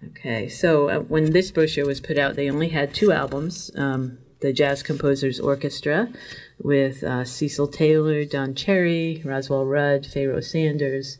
Okay, 0.07 0.47
so 0.47 0.89
uh, 0.89 0.99
when 0.99 1.31
this 1.31 1.51
brochure 1.51 1.85
was 1.85 1.99
put 1.99 2.17
out, 2.17 2.35
they 2.35 2.49
only 2.49 2.69
had 2.69 2.93
two 2.93 3.11
albums 3.11 3.71
um, 3.75 4.19
the 4.39 4.53
Jazz 4.53 4.83
Composers 4.83 5.39
Orchestra 5.39 6.09
with 6.61 7.03
uh, 7.03 7.25
Cecil 7.25 7.67
Taylor, 7.67 8.25
Don 8.25 8.55
Cherry, 8.55 9.21
Roswell 9.25 9.65
Rudd, 9.65 10.05
Pharoah 10.05 10.41
Sanders, 10.41 11.17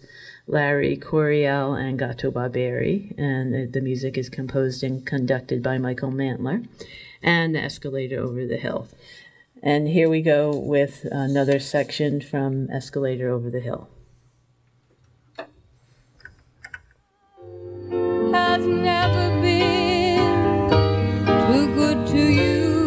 Larry 0.47 0.97
Coryell, 0.97 1.74
and 1.74 1.97
Gato 1.97 2.32
Barbieri. 2.32 3.18
And 3.18 3.74
the 3.74 3.82
music 3.82 4.18
is 4.18 4.30
composed 4.30 4.84
and 4.84 5.05
conducted 5.05 5.63
by 5.63 5.78
Michael 5.78 6.11
Mantler. 6.11 6.68
And 7.22 7.57
Escalator 7.57 8.20
Over 8.20 8.45
the 8.45 8.57
Hill. 8.57 8.88
And 9.63 9.88
here 9.88 10.09
we 10.09 10.22
go 10.22 10.55
with 10.55 11.05
another 11.11 11.59
section 11.59 12.22
from 12.22 12.70
Escalator 12.70 13.30
Over 13.30 13.49
the 13.49 13.61
Hill. 13.61 13.89
has 18.55 18.66
never 18.68 19.41
been 19.41 20.70
too 21.51 21.76
good 21.76 22.07
to 22.07 22.18
you. 22.18 22.85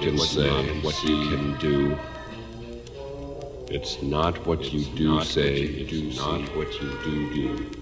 can 0.00 0.16
what 0.16 0.28
say, 0.28 0.80
what 0.80 0.94
see. 0.94 1.14
you 1.14 1.30
can 1.30 1.58
do. 1.58 1.98
It's 3.68 4.02
not 4.02 4.46
what 4.46 4.60
it's 4.60 4.72
you 4.72 4.84
do 4.96 5.22
say, 5.22 5.60
you 5.60 5.84
do 5.86 6.02
not 6.16 6.40
see. 6.40 6.56
what 6.56 6.72
you 6.80 6.90
do 7.04 7.34
do. 7.34 7.79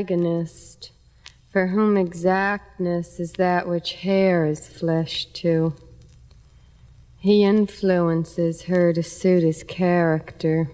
antagonist, 0.00 0.92
for 1.50 1.66
whom 1.66 1.98
exactness 1.98 3.20
is 3.20 3.32
that 3.32 3.68
which 3.68 3.94
hair 3.94 4.46
is 4.46 4.66
flesh 4.66 5.26
to. 5.26 5.74
He 7.18 7.44
influences 7.44 8.62
her 8.62 8.94
to 8.94 9.02
suit 9.02 9.42
his 9.42 9.62
character. 9.62 10.70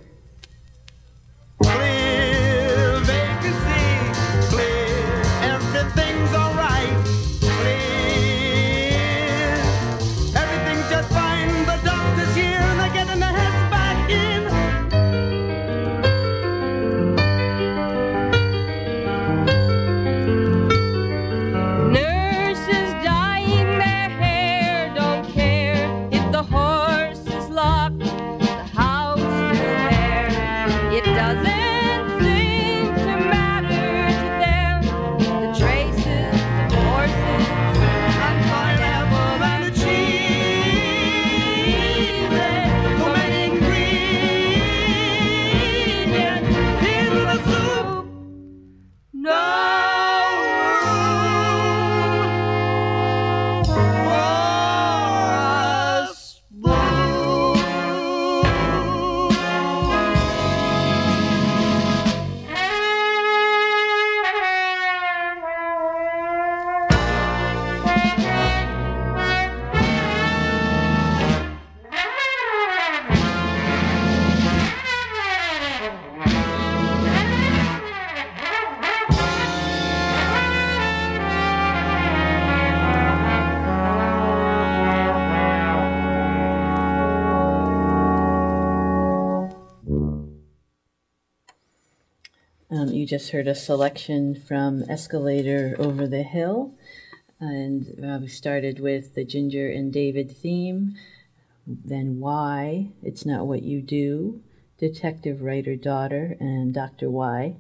You 93.07 93.11
just 93.11 93.31
heard 93.31 93.47
a 93.47 93.55
selection 93.55 94.35
from 94.35 94.83
Escalator 94.91 95.77
Over 95.79 96.09
the 96.09 96.25
Hill. 96.25 96.75
And 97.39 98.05
uh, 98.05 98.19
we 98.21 98.27
started 98.27 98.81
with 98.81 99.15
the 99.15 99.25
Ginger 99.25 99.71
and 99.71 99.93
David 99.93 100.37
theme, 100.37 100.97
then 101.69 102.19
Why, 102.19 102.89
It's 103.05 103.25
Not 103.25 103.47
What 103.47 103.63
You 103.63 103.81
Do, 103.81 104.43
Detective 104.77 105.41
Writer 105.43 105.77
Daughter, 105.77 106.37
and 106.41 106.75
Dr. 106.75 107.09
Why. 107.09 107.55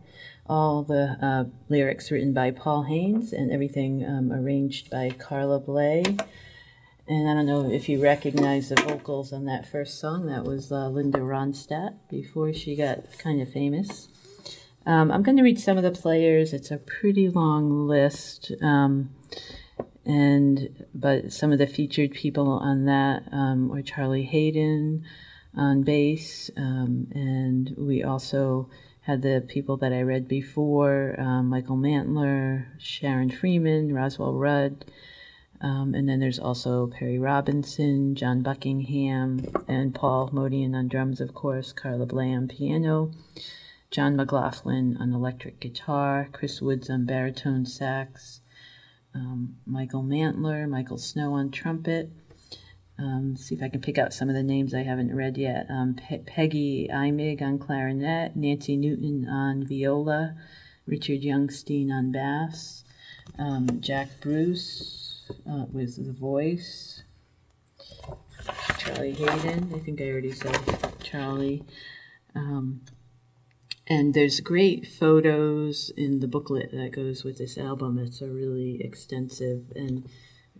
All 0.48 0.82
the 0.82 1.16
uh, 1.22 1.44
lyrics 1.68 2.10
written 2.10 2.32
by 2.32 2.50
Paul 2.50 2.82
Haines 2.82 3.32
and 3.32 3.52
everything 3.52 4.04
um, 4.04 4.32
arranged 4.32 4.90
by 4.90 5.10
Carla 5.10 5.60
Bley. 5.60 6.02
And 7.06 7.30
I 7.30 7.34
don't 7.34 7.46
know 7.46 7.70
if 7.70 7.88
you 7.88 8.02
recognize 8.02 8.70
the 8.70 8.82
vocals 8.82 9.32
on 9.32 9.44
that 9.44 9.68
first 9.68 10.00
song. 10.00 10.26
That 10.26 10.42
was 10.42 10.72
uh, 10.72 10.88
Linda 10.88 11.20
Ronstadt 11.20 11.94
before 12.10 12.52
she 12.52 12.74
got 12.74 13.16
kind 13.20 13.40
of 13.40 13.52
famous. 13.52 14.08
Um, 14.86 15.10
I'm 15.10 15.24
going 15.24 15.36
to 15.36 15.42
read 15.42 15.58
some 15.58 15.76
of 15.76 15.82
the 15.82 15.90
players. 15.90 16.52
It's 16.52 16.70
a 16.70 16.78
pretty 16.78 17.28
long 17.28 17.88
list, 17.88 18.52
um, 18.62 19.10
and 20.04 20.86
but 20.94 21.32
some 21.32 21.52
of 21.52 21.58
the 21.58 21.66
featured 21.66 22.12
people 22.12 22.48
on 22.48 22.84
that 22.84 23.24
um, 23.32 23.68
were 23.68 23.82
Charlie 23.82 24.22
Haden 24.22 25.04
on 25.56 25.82
bass, 25.82 26.50
um, 26.56 27.08
and 27.12 27.74
we 27.76 28.04
also 28.04 28.70
had 29.00 29.22
the 29.22 29.44
people 29.48 29.76
that 29.78 29.92
I 29.92 30.02
read 30.02 30.28
before: 30.28 31.16
um, 31.18 31.48
Michael 31.48 31.76
Mantler, 31.76 32.66
Sharon 32.78 33.30
Freeman, 33.30 33.92
Roswell 33.92 34.34
Rudd. 34.34 34.84
Um, 35.58 35.94
and 35.94 36.06
then 36.06 36.20
there's 36.20 36.38
also 36.38 36.86
Perry 36.86 37.18
Robinson, 37.18 38.14
John 38.14 38.42
Buckingham, 38.42 39.46
and 39.66 39.94
Paul 39.94 40.28
Motian 40.28 40.74
on 40.74 40.86
drums, 40.86 41.18
of 41.18 41.32
course, 41.32 41.72
Carla 41.72 42.04
Bley 42.04 42.30
on 42.34 42.46
piano, 42.46 43.10
John 43.90 44.16
McLaughlin 44.16 44.96
on 44.98 45.12
electric 45.12 45.60
guitar, 45.60 46.28
Chris 46.32 46.60
Woods 46.60 46.90
on 46.90 47.06
baritone 47.06 47.64
sax, 47.64 48.40
um, 49.14 49.56
Michael 49.64 50.02
Mantler, 50.02 50.68
Michael 50.68 50.98
Snow 50.98 51.34
on 51.34 51.50
trumpet. 51.50 52.10
Um, 52.98 53.36
see 53.36 53.54
if 53.54 53.62
I 53.62 53.68
can 53.68 53.80
pick 53.80 53.98
out 53.98 54.14
some 54.14 54.28
of 54.28 54.34
the 54.34 54.42
names 54.42 54.72
I 54.74 54.82
haven't 54.82 55.14
read 55.14 55.36
yet. 55.36 55.66
Um, 55.68 55.94
Pe- 55.94 56.24
Peggy 56.24 56.88
Imig 56.90 57.42
on 57.42 57.58
clarinet, 57.58 58.34
Nancy 58.36 58.76
Newton 58.76 59.28
on 59.28 59.66
viola, 59.66 60.34
Richard 60.86 61.20
Youngstein 61.20 61.90
on 61.90 62.10
bass, 62.10 62.84
um, 63.38 63.80
Jack 63.80 64.08
Bruce 64.20 65.30
uh, 65.50 65.66
with 65.70 66.04
the 66.04 66.12
voice, 66.12 67.02
Charlie 68.78 69.12
Haden. 69.12 69.72
I 69.74 69.78
think 69.78 70.00
I 70.00 70.04
already 70.04 70.32
said 70.32 70.58
Charlie. 71.02 71.64
And 73.88 74.14
there's 74.14 74.40
great 74.40 74.86
photos 74.86 75.90
in 75.96 76.18
the 76.18 76.26
booklet 76.26 76.72
that 76.72 76.90
goes 76.90 77.22
with 77.22 77.38
this 77.38 77.56
album. 77.56 77.98
It's 77.98 78.20
a 78.20 78.26
really 78.26 78.82
extensive, 78.82 79.70
and 79.76 80.08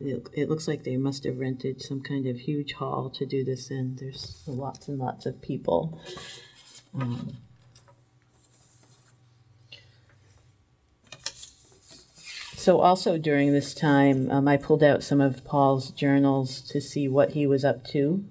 it, 0.00 0.28
it 0.32 0.48
looks 0.48 0.68
like 0.68 0.84
they 0.84 0.96
must 0.96 1.24
have 1.24 1.38
rented 1.38 1.82
some 1.82 2.02
kind 2.02 2.28
of 2.28 2.38
huge 2.38 2.74
hall 2.74 3.10
to 3.10 3.26
do 3.26 3.42
this 3.42 3.68
in. 3.68 3.96
There's 3.96 4.42
lots 4.46 4.86
and 4.86 4.98
lots 4.98 5.26
of 5.26 5.42
people. 5.42 6.00
Um, 6.94 7.38
so 12.54 12.80
also 12.80 13.18
during 13.18 13.52
this 13.52 13.74
time, 13.74 14.30
um, 14.30 14.46
I 14.46 14.56
pulled 14.56 14.84
out 14.84 15.02
some 15.02 15.20
of 15.20 15.44
Paul's 15.44 15.90
journals 15.90 16.60
to 16.62 16.80
see 16.80 17.08
what 17.08 17.32
he 17.32 17.44
was 17.44 17.64
up 17.64 17.84
to. 17.88 18.24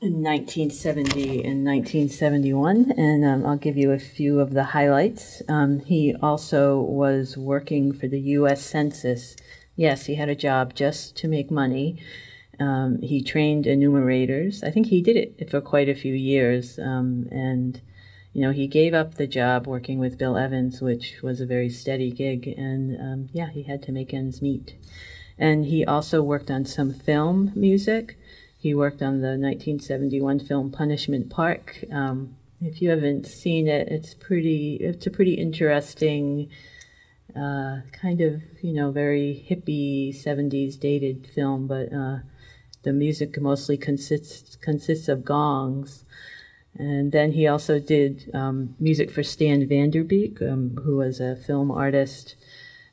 In 0.00 0.22
1970 0.22 1.44
and 1.44 1.66
1971, 1.66 2.92
and 2.96 3.24
um, 3.24 3.44
I'll 3.44 3.56
give 3.56 3.76
you 3.76 3.90
a 3.90 3.98
few 3.98 4.38
of 4.38 4.52
the 4.52 4.62
highlights. 4.62 5.42
Um, 5.48 5.80
he 5.80 6.14
also 6.22 6.78
was 6.78 7.36
working 7.36 7.92
for 7.92 8.06
the 8.06 8.20
U.S. 8.20 8.64
Census. 8.64 9.34
Yes, 9.74 10.06
he 10.06 10.14
had 10.14 10.28
a 10.28 10.36
job 10.36 10.74
just 10.74 11.16
to 11.16 11.28
make 11.28 11.50
money. 11.50 12.00
Um, 12.60 13.00
he 13.02 13.22
trained 13.22 13.66
enumerators. 13.66 14.62
I 14.62 14.70
think 14.70 14.86
he 14.86 15.02
did 15.02 15.16
it 15.16 15.50
for 15.50 15.60
quite 15.60 15.88
a 15.88 15.96
few 15.96 16.14
years, 16.14 16.78
um, 16.78 17.26
and 17.32 17.80
you 18.32 18.42
know 18.42 18.52
he 18.52 18.68
gave 18.68 18.94
up 18.94 19.14
the 19.14 19.26
job 19.26 19.66
working 19.66 19.98
with 19.98 20.18
Bill 20.18 20.36
Evans, 20.36 20.80
which 20.80 21.22
was 21.22 21.40
a 21.40 21.46
very 21.46 21.68
steady 21.68 22.12
gig, 22.12 22.46
and 22.46 23.00
um, 23.00 23.28
yeah, 23.32 23.50
he 23.50 23.64
had 23.64 23.82
to 23.82 23.92
make 23.92 24.14
ends 24.14 24.40
meet. 24.40 24.76
And 25.36 25.66
he 25.66 25.84
also 25.84 26.22
worked 26.22 26.50
on 26.52 26.64
some 26.64 26.92
film 26.92 27.52
music. 27.56 28.16
He 28.58 28.74
worked 28.74 29.02
on 29.02 29.20
the 29.20 29.38
1971 29.38 30.40
film 30.40 30.72
Punishment 30.72 31.30
Park. 31.30 31.84
Um, 31.92 32.34
if 32.60 32.82
you 32.82 32.90
haven't 32.90 33.24
seen 33.24 33.68
it, 33.68 33.86
it's 33.88 34.14
pretty. 34.14 34.78
It's 34.80 35.06
a 35.06 35.10
pretty 35.10 35.34
interesting, 35.34 36.50
uh, 37.36 37.82
kind 37.92 38.20
of 38.20 38.42
you 38.60 38.72
know 38.72 38.90
very 38.90 39.46
hippie 39.48 40.12
70s 40.12 40.78
dated 40.78 41.28
film, 41.28 41.68
but 41.68 41.92
uh, 41.92 42.18
the 42.82 42.92
music 42.92 43.40
mostly 43.40 43.76
consists 43.76 44.56
consists 44.56 45.08
of 45.08 45.24
gongs. 45.24 46.04
And 46.74 47.12
then 47.12 47.32
he 47.32 47.46
also 47.46 47.78
did 47.78 48.30
um, 48.34 48.74
music 48.78 49.10
for 49.10 49.22
Stan 49.22 49.66
Vanderbeek, 49.68 50.42
um, 50.42 50.76
who 50.84 50.96
was 50.96 51.20
a 51.20 51.36
film 51.36 51.70
artist 51.70 52.34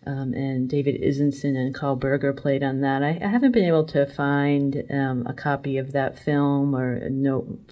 um, 0.05 0.33
and 0.33 0.69
David 0.69 1.01
Izenzon 1.01 1.55
and 1.55 1.73
Karl 1.73 1.95
Berger 1.95 2.33
played 2.33 2.63
on 2.63 2.81
that. 2.81 3.03
I, 3.03 3.19
I 3.21 3.27
haven't 3.27 3.51
been 3.51 3.65
able 3.65 3.85
to 3.85 4.05
find 4.05 4.83
um, 4.89 5.25
a 5.25 5.33
copy 5.33 5.77
of 5.77 5.91
that 5.93 6.19
film 6.19 6.75
or 6.75 7.01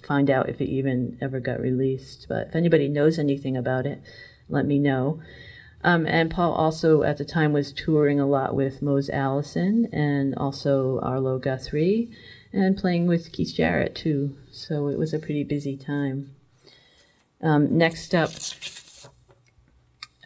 find 0.02 0.30
out 0.30 0.48
if 0.48 0.60
it 0.60 0.68
even 0.68 1.18
ever 1.20 1.40
got 1.40 1.60
released. 1.60 2.26
But 2.28 2.48
if 2.48 2.56
anybody 2.56 2.88
knows 2.88 3.18
anything 3.18 3.56
about 3.56 3.86
it, 3.86 4.02
let 4.48 4.66
me 4.66 4.78
know. 4.78 5.20
Um, 5.82 6.06
and 6.06 6.30
Paul 6.30 6.52
also 6.52 7.02
at 7.02 7.18
the 7.18 7.26
time 7.26 7.52
was 7.52 7.72
touring 7.72 8.18
a 8.18 8.26
lot 8.26 8.54
with 8.54 8.80
Mose 8.80 9.10
Allison 9.10 9.86
and 9.92 10.34
also 10.34 10.98
Arlo 11.00 11.38
Guthrie 11.38 12.10
and 12.54 12.76
playing 12.76 13.06
with 13.06 13.32
Keith 13.32 13.54
Jarrett 13.54 13.94
too. 13.94 14.34
So 14.50 14.88
it 14.88 14.98
was 14.98 15.12
a 15.12 15.18
pretty 15.18 15.44
busy 15.44 15.76
time. 15.76 16.34
Um, 17.42 17.76
next 17.76 18.14
up, 18.14 18.30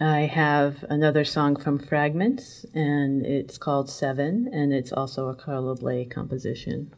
I 0.01 0.21
have 0.21 0.85
another 0.89 1.25
song 1.25 1.57
from 1.57 1.81
Fragments, 1.81 2.65
and 2.73 3.27
it's 3.27 3.59
called 3.59 3.91
Seven, 3.91 4.49
and 4.53 4.73
it's 4.73 4.93
also 4.93 5.29
a 5.29 5.35
Carla 5.35 5.75
Bley 5.75 6.05
composition. 6.05 6.93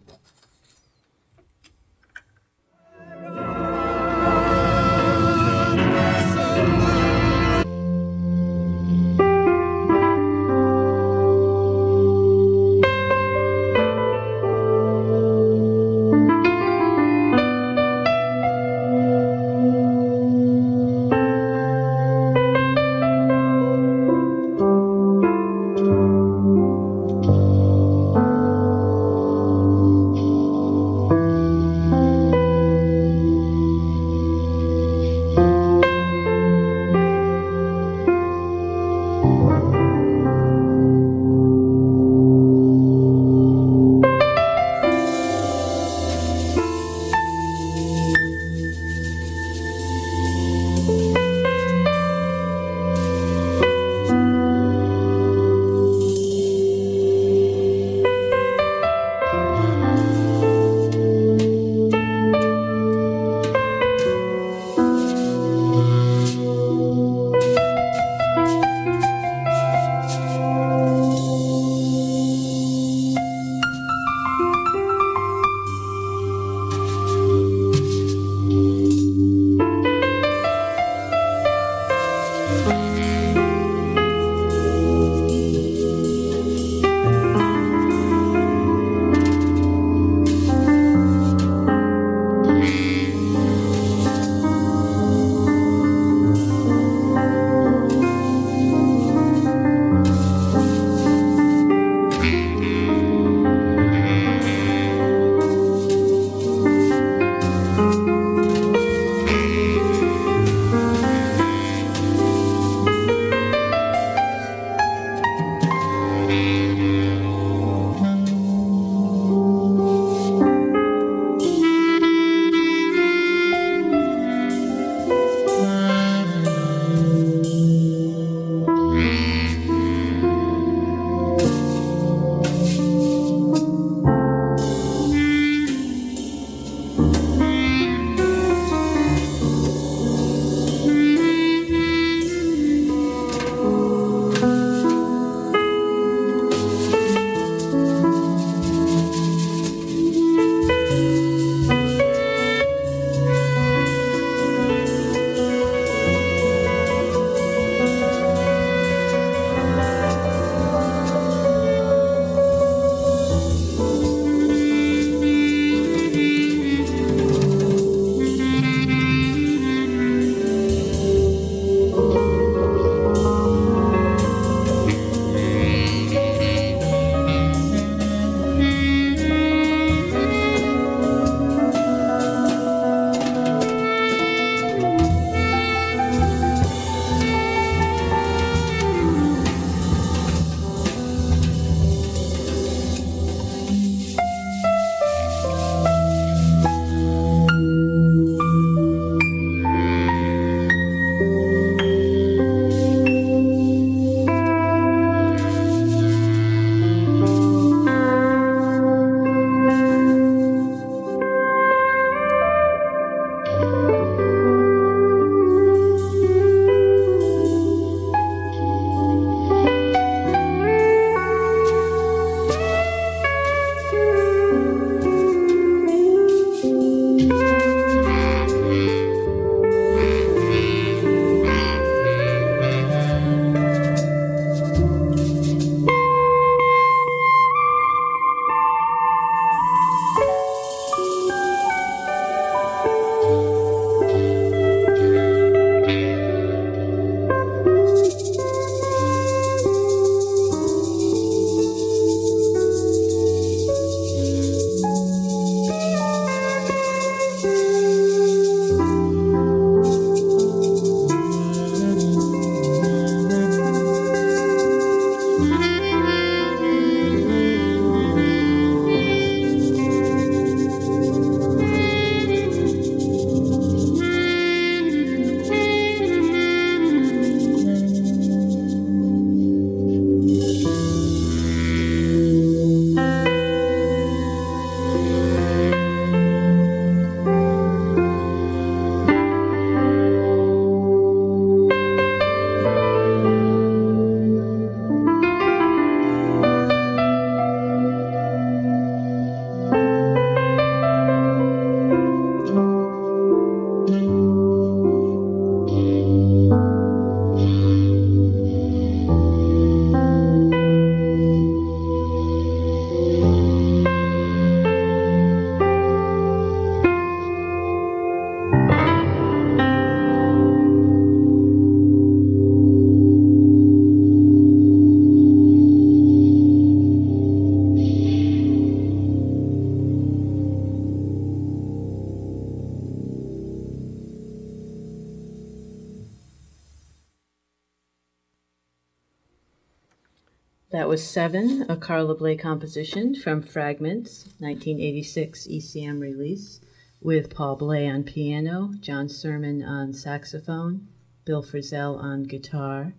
That 341.01 341.05
was 341.05 341.12
Seven, 341.12 341.64
a 341.70 341.78
Carla 341.78 342.14
Bley 342.14 342.36
composition 342.36 343.14
from 343.14 343.40
Fragments, 343.40 344.26
1986 344.38 345.46
ECM 345.46 345.98
release, 345.98 346.61
with 347.01 347.34
Paul 347.34 347.57
Bley 347.57 347.88
on 347.88 348.05
piano, 348.05 348.74
John 348.80 349.09
Surman 349.09 349.62
on 349.62 349.94
saxophone, 349.94 350.88
Bill 351.24 351.42
Frisell 351.42 351.96
on 351.96 352.24
guitar, 352.24 352.92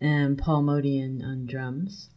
and 0.00 0.36
Paul 0.36 0.64
Motian 0.64 1.22
on 1.24 1.46
drums. 1.46 2.10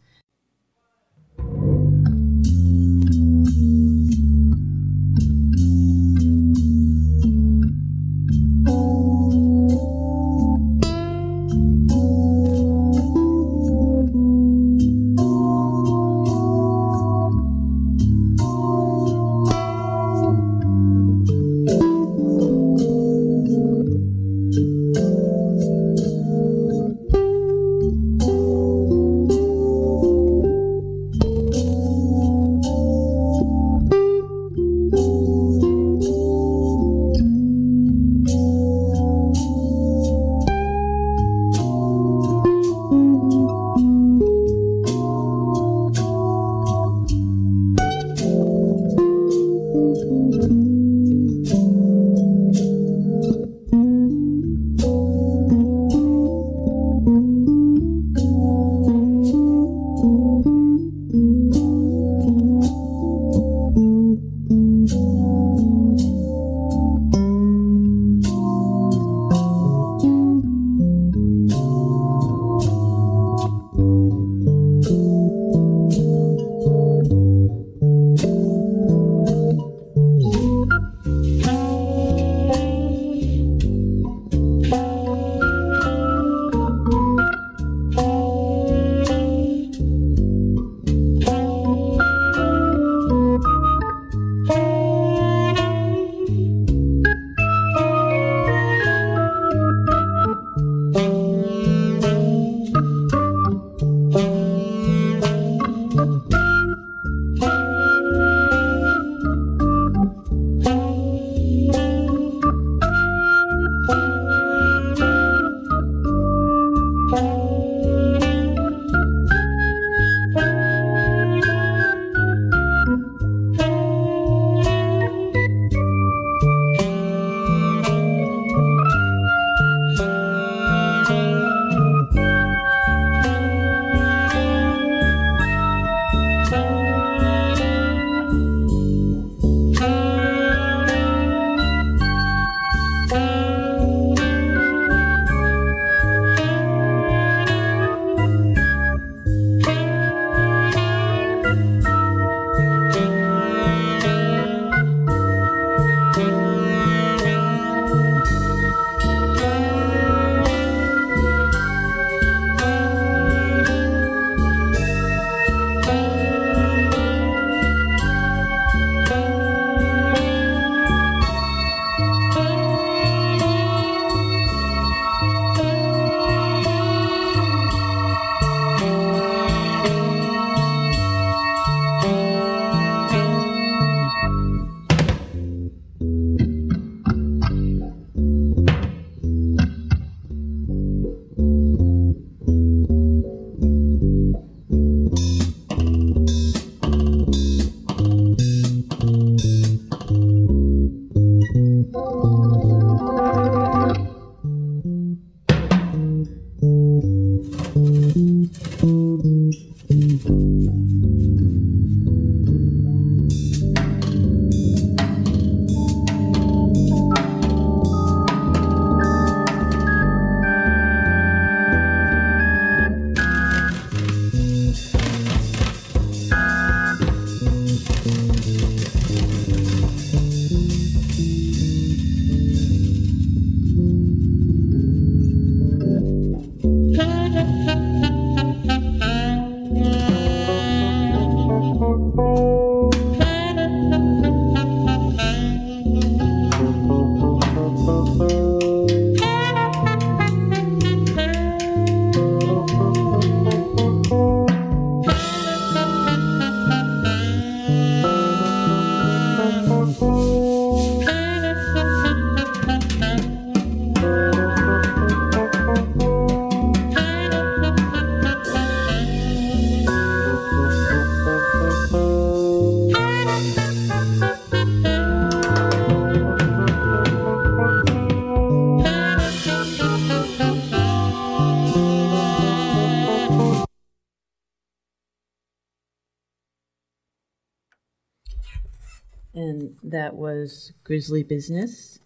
Was 290.34 290.72
Grizzly 290.82 291.22
Business 291.22 291.98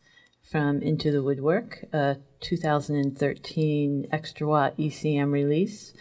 from 0.42 0.82
Into 0.82 1.12
the 1.12 1.22
Woodwork, 1.22 1.84
a 1.92 2.16
2013 2.40 4.08
Extra 4.10 4.48
Watt 4.48 4.76
ECM 4.76 5.30
release, 5.30 5.94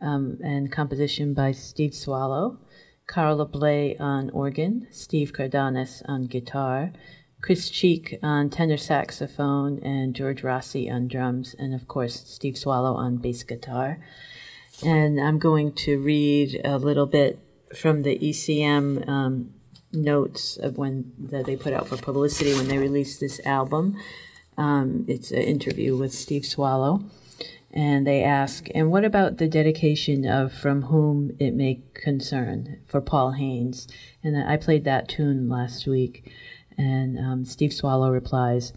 um, 0.00 0.38
and 0.42 0.72
composition 0.72 1.34
by 1.34 1.52
Steve 1.52 1.94
Swallow, 1.94 2.58
Carla 3.06 3.46
Bley 3.46 3.96
on 3.96 4.28
organ, 4.30 4.88
Steve 4.90 5.32
Cardenas 5.32 6.02
on 6.06 6.26
guitar, 6.26 6.92
Chris 7.42 7.70
Cheek 7.70 8.18
on 8.24 8.50
tenor 8.50 8.76
saxophone, 8.76 9.78
and 9.78 10.16
George 10.16 10.42
Rossy 10.42 10.90
on 10.90 11.06
drums, 11.06 11.54
and 11.60 11.72
of 11.72 11.86
course, 11.86 12.24
Steve 12.26 12.58
Swallow 12.58 12.94
on 12.94 13.18
bass 13.18 13.44
guitar. 13.44 14.00
And 14.84 15.20
I'm 15.20 15.38
going 15.38 15.74
to 15.74 16.00
read 16.00 16.60
a 16.64 16.76
little 16.76 17.06
bit 17.06 17.38
from 17.72 18.02
the 18.02 18.18
ECM 18.18 19.08
um, 19.08 19.54
notes 19.92 20.56
of 20.56 20.76
when 20.76 21.12
that 21.18 21.46
they 21.46 21.56
put 21.56 21.72
out 21.72 21.88
for 21.88 21.96
publicity 21.96 22.54
when 22.54 22.68
they 22.68 22.78
released 22.78 23.20
this 23.20 23.40
album. 23.46 23.96
Um, 24.56 25.04
it's 25.08 25.30
an 25.30 25.42
interview 25.42 25.96
with 25.96 26.12
Steve 26.12 26.44
Swallow, 26.44 27.04
and 27.72 28.06
they 28.06 28.22
ask, 28.22 28.68
"And 28.74 28.90
what 28.90 29.04
about 29.04 29.38
the 29.38 29.48
dedication 29.48 30.26
of 30.26 30.52
From 30.52 30.82
Whom 30.82 31.32
It 31.38 31.54
May 31.54 31.80
Concern 31.94 32.78
for 32.86 33.00
Paul 33.00 33.32
Haines?" 33.32 33.86
And 34.22 34.36
I 34.36 34.56
played 34.56 34.84
that 34.84 35.08
tune 35.08 35.48
last 35.48 35.86
week, 35.86 36.32
and 36.76 37.18
um, 37.18 37.44
Steve 37.44 37.72
Swallow 37.72 38.10
replies, 38.10 38.72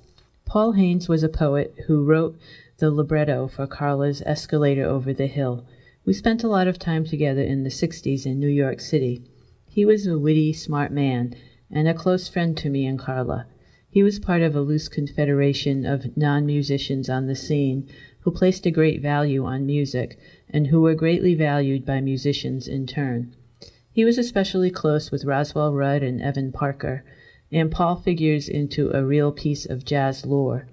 "Paul 0.45 0.74
Haines 0.74 1.09
was 1.09 1.24
a 1.24 1.30
poet 1.30 1.74
who 1.88 2.03
wrote 2.03 2.38
the 2.78 2.91
libretto 2.91 3.47
for 3.47 3.68
Carla's 3.68 4.22
Escalator 4.26 4.86
Over 4.86 5.14
the 5.14 5.28
Hill." 5.28 5.66
We 6.03 6.14
spent 6.14 6.43
a 6.43 6.47
lot 6.47 6.68
of 6.68 6.80
time 6.80 7.05
together 7.05 7.43
in 7.43 7.64
the 7.64 7.70
60s 7.70 8.26
in 8.26 8.39
New 8.39 8.47
York 8.47 8.80
City. 8.80 9.22
He 9.74 9.86
was 9.86 10.05
a 10.05 10.19
witty, 10.19 10.51
smart 10.51 10.91
man, 10.91 11.34
and 11.72 11.88
a 11.88 11.93
close 11.93 12.28
friend 12.28 12.57
to 12.57 12.69
me 12.69 12.86
and 12.86 12.99
Carla. 12.99 13.45
He 13.89 14.03
was 14.03 14.19
part 14.19 14.41
of 14.41 14.53
a 14.53 14.59
loose 14.59 14.89
confederation 14.89 15.86
of 15.86 16.17
non 16.17 16.45
musicians 16.45 17.09
on 17.09 17.28
the 17.28 17.38
scene 17.38 17.88
who 18.19 18.32
placed 18.32 18.65
a 18.65 18.72
great 18.72 19.01
value 19.01 19.45
on 19.45 19.65
music 19.65 20.19
and 20.49 20.67
who 20.67 20.82
were 20.82 20.93
greatly 20.93 21.36
valued 21.36 21.86
by 21.86 22.01
musicians 22.01 22.67
in 22.67 22.86
turn. 22.86 23.34
He 23.93 24.03
was 24.03 24.17
especially 24.17 24.72
close 24.72 25.09
with 25.09 25.24
Roswell 25.24 25.74
Rudd 25.74 26.03
and 26.03 26.22
Evan 26.22 26.51
Parker, 26.51 27.05
and 27.49 27.72
Paul 27.72 27.95
figures 27.95 28.49
into 28.49 28.91
a 28.91 29.05
real 29.05 29.32
piece 29.32 29.65
of 29.65 29.86
jazz 29.86 30.26
lore. 30.26 30.67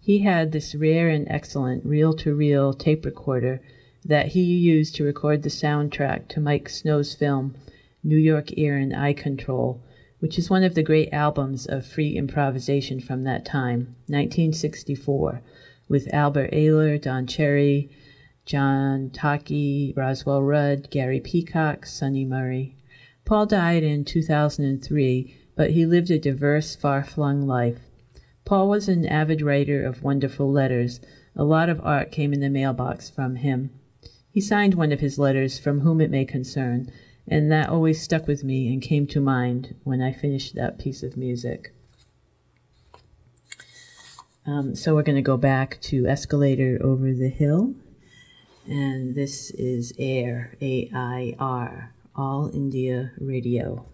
He 0.00 0.18
had 0.18 0.50
this 0.50 0.74
rare 0.74 1.08
and 1.08 1.24
excellent 1.30 1.86
reel 1.86 2.14
to 2.14 2.34
reel 2.34 2.72
tape 2.72 3.04
recorder 3.04 3.60
that 4.04 4.32
he 4.32 4.42
used 4.42 4.96
to 4.96 5.04
record 5.04 5.44
the 5.44 5.50
soundtrack 5.50 6.26
to 6.30 6.40
Mike 6.40 6.68
Snow's 6.68 7.14
film 7.14 7.54
New 8.02 8.16
York 8.16 8.56
Ear 8.56 8.76
and 8.76 8.96
Eye 8.96 9.12
Control, 9.12 9.82
which 10.20 10.38
is 10.38 10.48
one 10.48 10.64
of 10.64 10.74
the 10.74 10.82
great 10.82 11.12
albums 11.12 11.66
of 11.66 11.84
free 11.84 12.16
improvisation 12.16 12.98
from 12.98 13.24
that 13.24 13.44
time, 13.44 13.94
1964, 14.06 15.42
with 15.88 16.12
Albert 16.14 16.50
Ayler, 16.52 17.00
Don 17.00 17.26
Cherry, 17.26 17.90
John 18.46 19.10
Tchicai, 19.10 19.94
Roswell 19.96 20.42
Rudd, 20.42 20.88
Gary 20.90 21.20
Peacock, 21.20 21.84
Sonny 21.84 22.24
Murray. 22.24 22.74
Paul 23.26 23.46
died 23.46 23.82
in 23.82 24.04
2003, 24.04 25.34
but 25.54 25.70
he 25.70 25.84
lived 25.84 26.10
a 26.10 26.18
diverse, 26.18 26.74
far 26.74 27.04
flung 27.04 27.46
life. 27.46 27.90
Paul 28.46 28.68
was 28.70 28.88
an 28.88 29.04
avid 29.04 29.42
writer 29.42 29.84
of 29.84 30.02
wonderful 30.02 30.50
letters. 30.50 31.00
A 31.36 31.44
lot 31.44 31.68
of 31.68 31.80
art 31.84 32.10
came 32.10 32.32
in 32.32 32.40
the 32.40 32.48
mailbox 32.48 33.10
from 33.10 33.36
him. 33.36 33.70
He 34.32 34.40
signed 34.40 34.74
one 34.74 34.90
of 34.90 35.00
his 35.00 35.18
letters, 35.18 35.58
From 35.58 35.80
Whom 35.80 36.00
It 36.00 36.10
May 36.10 36.24
Concern, 36.24 36.90
and 37.30 37.50
that 37.52 37.68
always 37.68 38.02
stuck 38.02 38.26
with 38.26 38.42
me 38.42 38.72
and 38.72 38.82
came 38.82 39.06
to 39.06 39.20
mind 39.20 39.76
when 39.84 40.02
I 40.02 40.12
finished 40.12 40.56
that 40.56 40.80
piece 40.80 41.04
of 41.04 41.16
music. 41.16 41.72
Um, 44.44 44.74
so 44.74 44.94
we're 44.94 45.04
going 45.04 45.16
to 45.16 45.22
go 45.22 45.36
back 45.36 45.80
to 45.82 46.06
Escalator 46.06 46.78
Over 46.82 47.12
the 47.12 47.28
Hill, 47.28 47.74
and 48.66 49.14
this 49.14 49.52
is 49.52 49.92
AIR, 49.98 50.56
A 50.60 50.90
I 50.92 51.36
R, 51.38 51.94
All 52.16 52.50
India 52.52 53.12
Radio. 53.20 53.86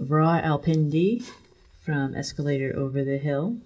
Rawalpindi 0.00 1.30
from 1.82 2.14
Escalator 2.14 2.74
Over 2.74 3.04
the 3.04 3.18
Hill. 3.18 3.58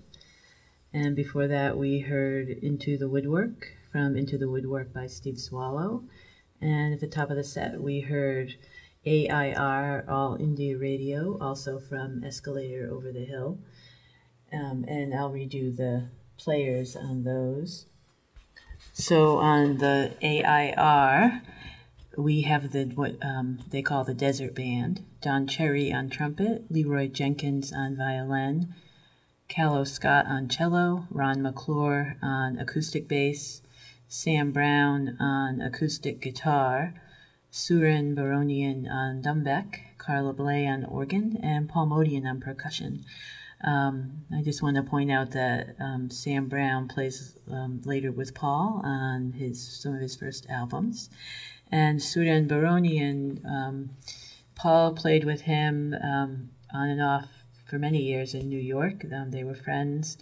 And 0.92 1.14
before 1.14 1.46
that, 1.46 1.78
we 1.78 2.00
heard 2.00 2.48
Into 2.48 2.98
the 2.98 3.08
Woodwork 3.08 3.68
from 3.92 4.16
Into 4.16 4.36
the 4.36 4.50
Woodwork 4.50 4.92
by 4.92 5.06
Steve 5.06 5.38
Swallow. 5.38 6.02
And 6.60 6.92
at 6.92 6.98
the 6.98 7.06
top 7.06 7.30
of 7.30 7.36
the 7.36 7.44
set, 7.44 7.80
we 7.80 8.00
heard 8.00 8.56
AIR 9.06 10.04
All 10.08 10.34
India 10.34 10.76
Radio, 10.76 11.38
also 11.40 11.78
from 11.78 12.24
Escalator 12.24 12.88
Over 12.90 13.12
the 13.12 13.24
Hill. 13.24 13.58
Um, 14.52 14.84
and 14.88 15.14
I'll 15.14 15.30
redo 15.30 15.76
the 15.76 16.08
players 16.36 16.96
on 16.96 17.22
those. 17.22 17.86
So 18.92 19.38
on 19.38 19.78
the 19.78 20.16
AIR, 20.20 21.42
we 22.16 22.42
have 22.42 22.72
the 22.72 22.86
what 22.86 23.14
um, 23.24 23.60
they 23.70 23.82
call 23.82 24.02
the 24.02 24.14
Desert 24.14 24.54
Band. 24.54 25.04
Don 25.24 25.46
Cherry 25.46 25.90
on 25.90 26.10
trumpet, 26.10 26.70
Leroy 26.70 27.08
Jenkins 27.08 27.72
on 27.72 27.96
violin, 27.96 28.74
Calo 29.48 29.86
Scott 29.86 30.26
on 30.26 30.48
cello, 30.48 31.06
Ron 31.10 31.40
McClure 31.40 32.18
on 32.20 32.58
acoustic 32.58 33.08
bass, 33.08 33.62
Sam 34.06 34.52
Brown 34.52 35.16
on 35.18 35.62
acoustic 35.62 36.20
guitar, 36.20 36.92
Souren 37.50 38.14
Baronian 38.14 38.86
on 38.86 39.22
dumbek, 39.22 39.96
Carla 39.96 40.34
Bley 40.34 40.66
on 40.66 40.84
organ, 40.84 41.38
and 41.42 41.70
Paul 41.70 41.86
Motian 41.86 42.26
on 42.28 42.38
percussion. 42.38 43.02
Um, 43.62 44.26
I 44.30 44.42
just 44.42 44.62
want 44.62 44.76
to 44.76 44.82
point 44.82 45.10
out 45.10 45.30
that 45.30 45.74
um, 45.80 46.10
Sam 46.10 46.48
Brown 46.50 46.86
plays 46.86 47.34
um, 47.50 47.80
later 47.86 48.12
with 48.12 48.34
Paul 48.34 48.82
on 48.84 49.32
his 49.32 49.80
some 49.80 49.94
of 49.94 50.02
his 50.02 50.16
first 50.16 50.44
albums, 50.50 51.08
and 51.72 51.98
Souren 51.98 52.46
Baronian. 52.46 53.40
Paul 54.54 54.94
played 54.94 55.24
with 55.24 55.42
him 55.42 55.94
um, 56.02 56.50
on 56.72 56.88
and 56.88 57.02
off 57.02 57.28
for 57.66 57.78
many 57.78 58.02
years 58.02 58.34
in 58.34 58.48
New 58.48 58.60
York. 58.60 59.04
Um, 59.12 59.30
they 59.30 59.44
were 59.44 59.54
friends, 59.54 60.16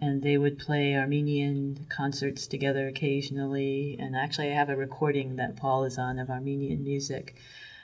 and 0.00 0.22
they 0.22 0.38
would 0.38 0.58
play 0.58 0.96
Armenian 0.96 1.86
concerts 1.88 2.46
together 2.46 2.88
occasionally. 2.88 3.96
And 3.98 4.16
actually, 4.16 4.50
I 4.50 4.54
have 4.54 4.70
a 4.70 4.76
recording 4.76 5.36
that 5.36 5.56
Paul 5.56 5.84
is 5.84 5.98
on 5.98 6.18
of 6.18 6.30
Armenian 6.30 6.82
music. 6.82 7.36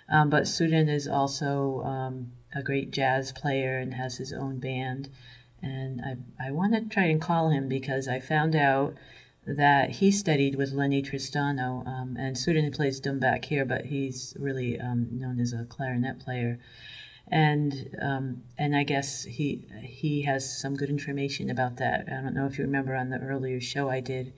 Um, 0.09 0.29
but 0.29 0.45
Souren 0.45 0.89
is 0.89 1.07
also 1.07 1.83
um, 1.83 2.33
a 2.55 2.63
great 2.63 2.91
jazz 2.91 3.33
player 3.33 3.79
and 3.79 3.95
has 3.95 4.17
his 4.17 4.33
own 4.33 4.59
band. 4.59 5.09
And 5.63 6.01
I, 6.01 6.49
I 6.49 6.51
want 6.51 6.75
to 6.75 6.81
try 6.81 7.05
and 7.05 7.21
call 7.21 7.51
him 7.51 7.69
because 7.69 8.09
I 8.09 8.19
found 8.19 8.57
out 8.57 8.95
that 9.47 9.91
he 9.91 10.11
studied 10.11 10.55
with 10.55 10.73
Lennie 10.73 11.03
Tristano. 11.03 11.87
Um, 11.87 12.17
and 12.19 12.37
Souren 12.37 12.75
plays 12.75 13.01
dumbek 13.01 13.45
here, 13.45 13.65
but 13.65 13.87
he's 13.87 14.35
really 14.39 14.79
um, 14.81 15.09
known 15.11 15.41
as 15.41 15.53
a 15.53 15.65
clarinet 15.65 16.19
player. 16.19 16.59
And 17.29 17.97
um, 18.03 18.43
and 18.59 18.75
I 18.75 18.83
guess 18.83 19.25
he 19.25 19.65
he 19.83 20.23
has 20.23 20.61
some 20.61 20.75
good 20.75 20.91
information 20.91 21.49
about 21.49 21.77
that. 21.77 22.07
I 22.09 22.21
don't 22.23 22.35
know 22.35 22.47
if 22.47 22.59
you 22.59 22.65
remember 22.65 22.95
on 22.97 23.11
the 23.11 23.21
earlier 23.21 23.61
show 23.61 23.89
I 23.89 24.01
did, 24.01 24.33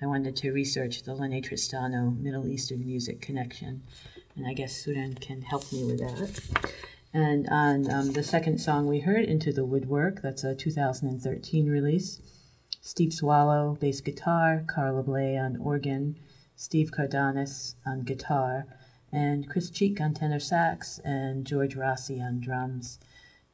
I 0.00 0.06
wanted 0.06 0.36
to 0.36 0.52
research 0.52 1.02
the 1.02 1.14
Lennie 1.14 1.42
Tristano 1.42 2.16
Middle 2.16 2.46
Eastern 2.46 2.86
music 2.86 3.20
connection 3.20 3.82
and 4.36 4.46
I 4.46 4.52
guess 4.52 4.84
Souren 4.84 5.18
can 5.20 5.42
help 5.42 5.72
me 5.72 5.84
with 5.84 5.98
that. 5.98 6.72
And 7.12 7.48
on 7.48 7.90
um, 7.90 8.12
the 8.12 8.22
second 8.22 8.58
song 8.58 8.86
we 8.86 9.00
heard, 9.00 9.24
Into 9.24 9.52
the 9.52 9.64
Woodwork, 9.64 10.20
that's 10.20 10.44
a 10.44 10.54
2013 10.54 11.68
release. 11.68 12.20
Steve 12.86 13.12
Swallow, 13.12 13.76
bass 13.80 14.00
guitar, 14.00 14.62
Carla 14.68 15.02
Bley 15.02 15.36
on 15.36 15.56
organ, 15.56 16.16
Steve 16.54 16.92
Cardenas 16.92 17.74
on 17.84 18.02
guitar, 18.02 18.64
and 19.10 19.50
Chris 19.50 19.70
Cheek 19.70 20.00
on 20.00 20.14
tenor 20.14 20.38
sax, 20.38 21.00
and 21.04 21.44
George 21.44 21.74
Rossy 21.74 22.20
on 22.20 22.38
drums. 22.38 23.00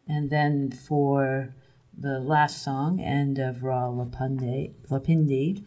And 0.07 0.29
then 0.29 0.71
for 0.71 1.55
the 1.97 2.21
last 2.21 2.63
song, 2.63 3.01
End 3.01 3.39
of 3.39 3.63
Rawalpindi, 3.63 4.75
Lapindi 4.91 5.65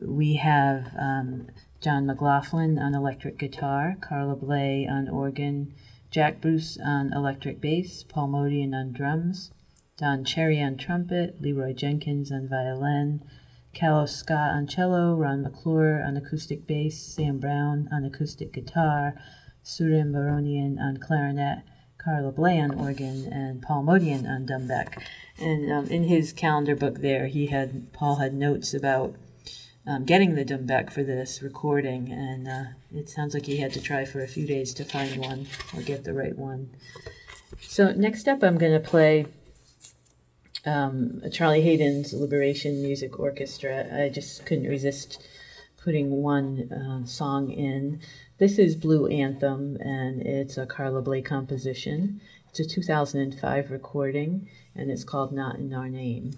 we 0.00 0.36
have 0.36 0.94
um, 0.98 1.48
John 1.82 2.06
McLaughlin 2.06 2.78
on 2.78 2.94
electric 2.94 3.38
guitar, 3.38 3.96
Carla 4.00 4.36
Bley 4.36 4.86
on 4.86 5.08
organ, 5.08 5.74
Jack 6.10 6.40
Bruce 6.40 6.78
on 6.82 7.12
electric 7.12 7.60
bass, 7.60 8.04
Paul 8.04 8.28
Motian 8.28 8.74
on 8.74 8.92
drums, 8.92 9.50
Don 9.98 10.24
Cherry 10.24 10.60
on 10.60 10.76
trumpet, 10.76 11.40
Leroy 11.40 11.72
Jenkins 11.72 12.30
on 12.30 12.48
violin, 12.48 13.24
Calo 13.74 14.06
Scott 14.06 14.50
on 14.50 14.66
cello, 14.66 15.14
Ron 15.14 15.42
McClure 15.42 16.02
on 16.02 16.18
acoustic 16.18 16.66
bass, 16.66 17.00
Sam 17.00 17.38
Brown 17.38 17.88
on 17.90 18.04
acoustic 18.04 18.52
guitar, 18.52 19.14
Souren 19.64 20.12
Baronian 20.12 20.78
on 20.78 20.98
clarinet, 20.98 21.62
Carla 21.96 22.30
Bley 22.30 22.60
on 22.60 22.78
organ, 22.78 23.26
and 23.32 23.62
Paul 23.62 23.84
Motian 23.84 24.28
on 24.28 24.46
dumbek. 24.46 25.02
And 25.38 25.72
um, 25.72 25.86
in 25.86 26.04
his 26.04 26.32
calendar 26.32 26.76
book 26.76 27.00
there, 27.00 27.26
he 27.26 27.46
had 27.46 27.90
Paul 27.94 28.16
had 28.16 28.34
notes 28.34 28.74
about 28.74 29.16
um, 29.86 30.04
getting 30.04 30.34
the 30.34 30.44
dumbek 30.44 30.92
for 30.92 31.04
this 31.04 31.40
recording, 31.42 32.12
and 32.12 32.46
uh, 32.46 32.64
it 32.94 33.08
sounds 33.08 33.32
like 33.32 33.46
he 33.46 33.58
had 33.58 33.72
to 33.72 33.80
try 33.80 34.04
for 34.04 34.22
a 34.22 34.28
few 34.28 34.46
days 34.46 34.74
to 34.74 34.84
find 34.84 35.16
one 35.20 35.46
or 35.74 35.80
get 35.80 36.04
the 36.04 36.12
right 36.12 36.36
one. 36.36 36.70
So 37.60 37.92
next 37.92 38.28
up, 38.28 38.42
I'm 38.42 38.58
going 38.58 38.72
to 38.72 38.80
play 38.80 39.26
um, 40.66 41.22
Charlie 41.32 41.62
Haden's 41.62 42.12
Liberation 42.12 42.82
Music 42.82 43.18
Orchestra. 43.18 43.86
I 43.92 44.08
just 44.08 44.44
couldn't 44.44 44.68
resist 44.68 45.26
putting 45.82 46.10
one 46.10 46.72
uh, 46.72 47.06
song 47.06 47.50
in. 47.50 48.00
This 48.38 48.58
is 48.58 48.74
Blue 48.74 49.06
Anthem, 49.06 49.76
and 49.80 50.20
it's 50.20 50.58
a 50.58 50.66
Carla 50.66 51.00
Bley 51.00 51.22
composition. 51.22 52.20
It's 52.50 52.58
a 52.58 52.64
2005 52.68 53.70
recording, 53.70 54.48
and 54.74 54.90
it's 54.90 55.04
called 55.04 55.32
Not 55.32 55.56
in 55.56 55.72
Our 55.72 55.88
Name. 55.88 56.32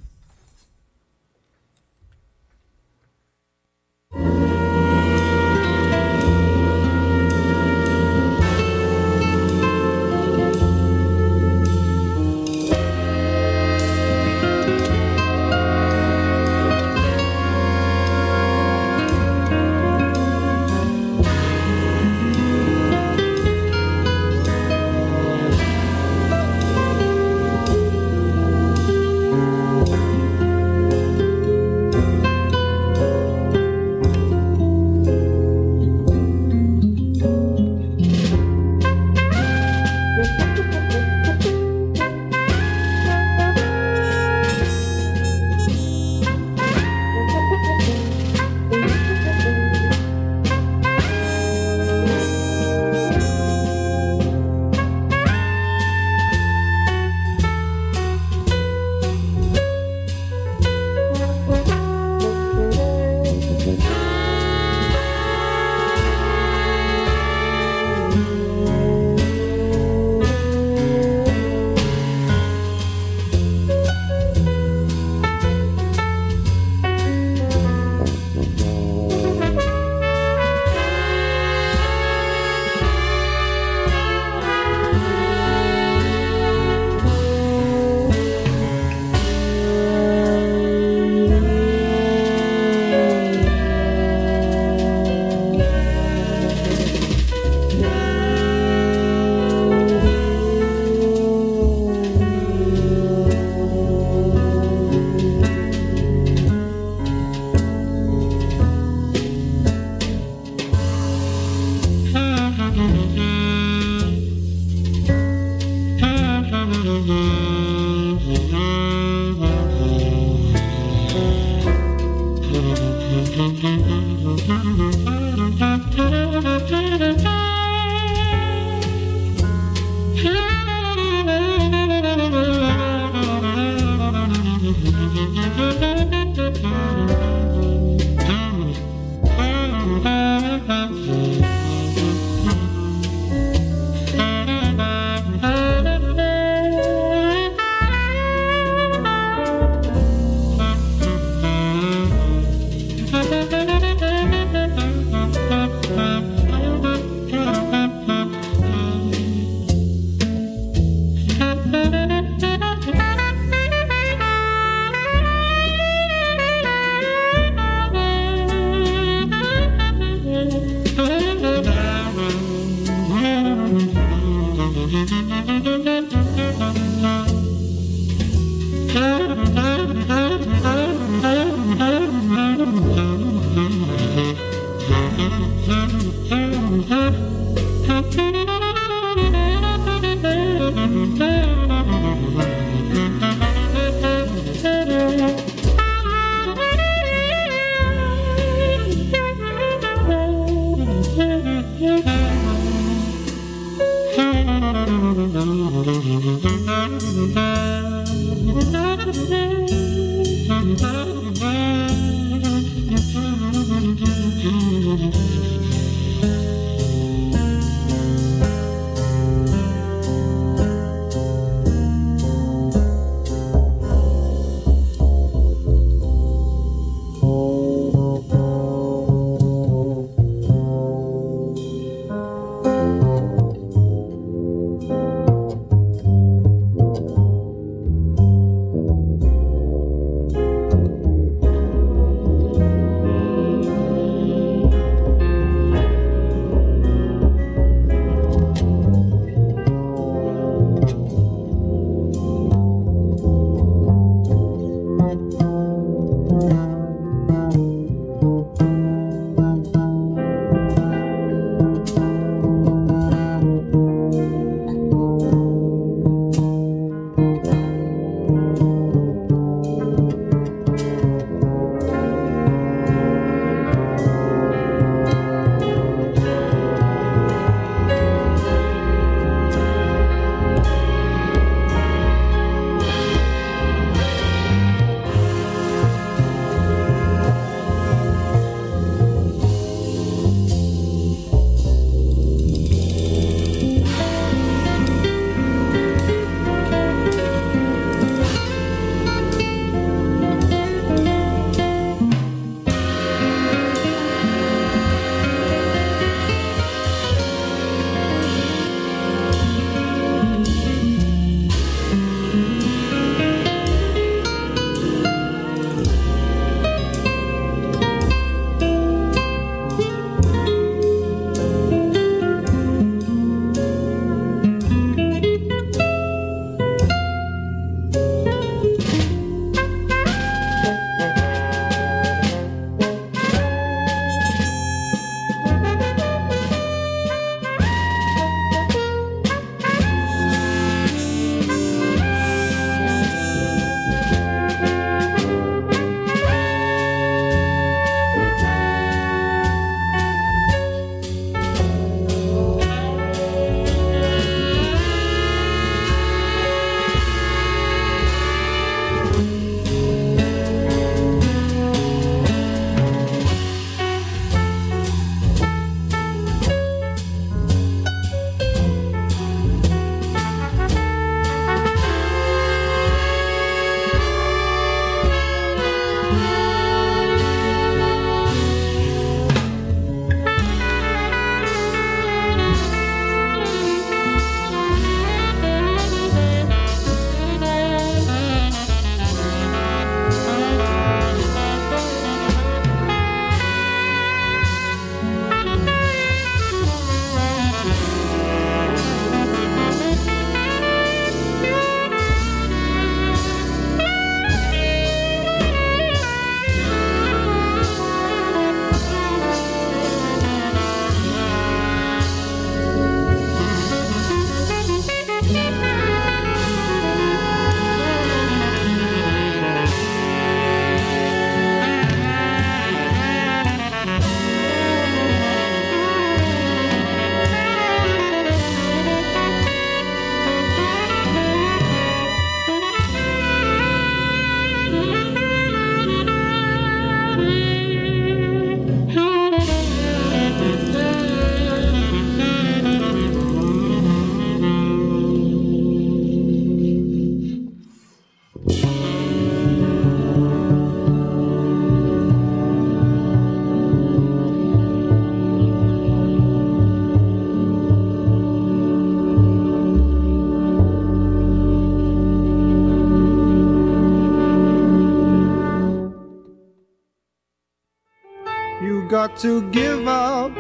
To 469.19 469.43
give 469.51 469.89
up 469.89 470.31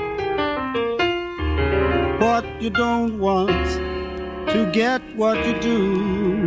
what 2.20 2.44
you 2.62 2.70
don't 2.70 3.18
want 3.18 3.66
to 4.52 4.70
get 4.72 5.02
what 5.16 5.44
you 5.44 5.58
do. 5.60 6.37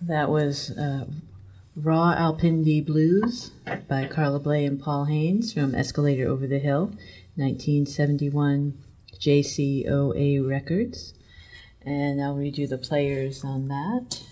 That 0.00 0.30
was 0.30 0.70
uh, 0.70 1.06
Rawalpindi 1.78 2.86
Blues 2.86 3.50
by 3.88 4.06
Carla 4.06 4.38
Bley 4.38 4.64
and 4.64 4.80
Paul 4.80 5.06
Haines 5.06 5.52
from 5.52 5.74
Escalator 5.74 6.26
Over 6.28 6.46
the 6.46 6.58
Hill, 6.58 6.92
1971 7.36 8.82
JCOA 9.18 10.48
Records. 10.48 11.14
And 11.82 12.22
I'll 12.22 12.34
read 12.34 12.58
you 12.58 12.66
the 12.66 12.78
players 12.78 13.44
on 13.44 13.68
that. 13.68 14.22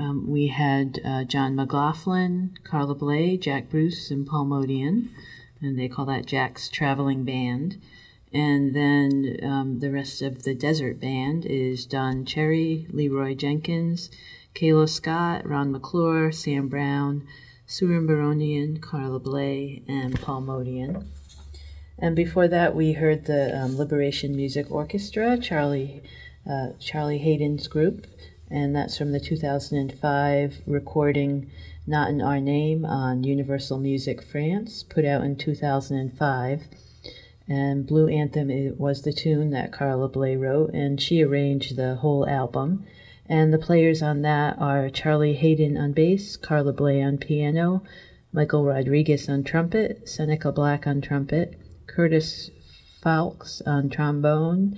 Um, 0.00 0.30
we 0.30 0.46
had 0.46 0.98
uh, 1.04 1.24
John 1.24 1.54
McLaughlin, 1.54 2.56
Carla 2.64 2.94
Bley, 2.94 3.36
Jack 3.36 3.68
Bruce, 3.68 4.10
and 4.10 4.26
Paul 4.26 4.46
Motian, 4.46 5.10
and 5.60 5.78
they 5.78 5.88
call 5.88 6.06
that 6.06 6.24
Jack's 6.24 6.70
Traveling 6.70 7.24
Band. 7.24 7.76
And 8.32 8.74
then 8.74 9.36
um, 9.42 9.80
the 9.80 9.90
rest 9.90 10.22
of 10.22 10.44
the 10.44 10.54
Desert 10.54 11.00
Band 11.00 11.44
is 11.44 11.84
Don 11.84 12.24
Cherry, 12.24 12.86
Leroy 12.90 13.34
Jenkins, 13.34 14.08
Calo 14.54 14.88
Scott, 14.88 15.48
Ron 15.48 15.72
McClure, 15.72 16.32
Sam 16.32 16.68
Brown, 16.68 17.26
Souren 17.66 18.06
Baronian, 18.06 18.80
Carla 18.80 19.20
Bley, 19.20 19.82
and 19.86 20.20
Paul 20.20 20.42
Motian. 20.42 21.06
And 21.98 22.16
before 22.16 22.48
that, 22.48 22.74
we 22.74 22.92
heard 22.92 23.26
the 23.26 23.56
um, 23.56 23.76
Liberation 23.76 24.34
Music 24.34 24.70
Orchestra, 24.70 25.38
Charlie 25.38 26.02
uh, 26.48 26.68
Charlie 26.78 27.18
Haden's 27.18 27.68
group, 27.68 28.06
and 28.50 28.74
that's 28.74 28.96
from 28.96 29.12
the 29.12 29.20
2005 29.20 30.62
recording 30.66 31.50
"Not 31.86 32.08
in 32.08 32.22
Our 32.22 32.40
Name" 32.40 32.84
on 32.84 33.22
Universal 33.24 33.78
Music 33.78 34.22
France, 34.22 34.82
put 34.82 35.04
out 35.04 35.22
in 35.22 35.36
2005. 35.36 36.62
And 37.46 37.86
Blue 37.86 38.08
Anthem 38.08 38.76
was 38.78 39.02
the 39.02 39.12
tune 39.12 39.50
that 39.50 39.72
Carla 39.72 40.08
Bley 40.08 40.36
wrote, 40.36 40.72
and 40.72 41.00
she 41.00 41.22
arranged 41.22 41.76
the 41.76 41.96
whole 41.96 42.26
album. 42.28 42.86
And 43.30 43.52
the 43.52 43.58
players 43.58 44.02
on 44.02 44.22
that 44.22 44.58
are 44.58 44.90
Charlie 44.90 45.34
Haden 45.34 45.76
on 45.76 45.92
bass, 45.92 46.36
Carla 46.36 46.72
Bley 46.72 47.00
on 47.00 47.16
piano, 47.16 47.84
Michael 48.32 48.64
Rodriguez 48.64 49.28
on 49.28 49.44
trumpet, 49.44 50.08
Seneca 50.08 50.50
Black 50.50 50.84
on 50.84 51.00
trumpet, 51.00 51.56
Curtis 51.86 52.50
Fowlkes 53.00 53.62
on 53.64 53.88
trombone, 53.88 54.76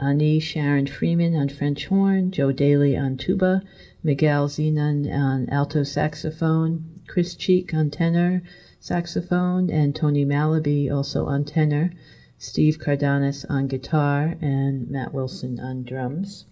Ani 0.00 0.40
Sharon 0.40 0.88
Freeman 0.88 1.36
on 1.36 1.48
French 1.48 1.86
horn, 1.86 2.32
Joe 2.32 2.50
Daly 2.50 2.96
on 2.96 3.16
tuba, 3.16 3.62
Miguel 4.02 4.48
Zenon 4.48 5.08
on 5.08 5.48
alto 5.50 5.84
saxophone, 5.84 7.00
Chris 7.06 7.36
Cheek 7.36 7.72
on 7.72 7.90
tenor 7.90 8.42
saxophone, 8.80 9.70
and 9.70 9.94
Tony 9.94 10.24
Malaby 10.24 10.90
also 10.90 11.26
on 11.26 11.44
tenor, 11.44 11.92
Steve 12.38 12.80
Cardenas 12.80 13.44
on 13.44 13.68
guitar, 13.68 14.34
and 14.40 14.90
Matt 14.90 15.14
Wilson 15.14 15.60
on 15.60 15.84
drums. 15.84 16.46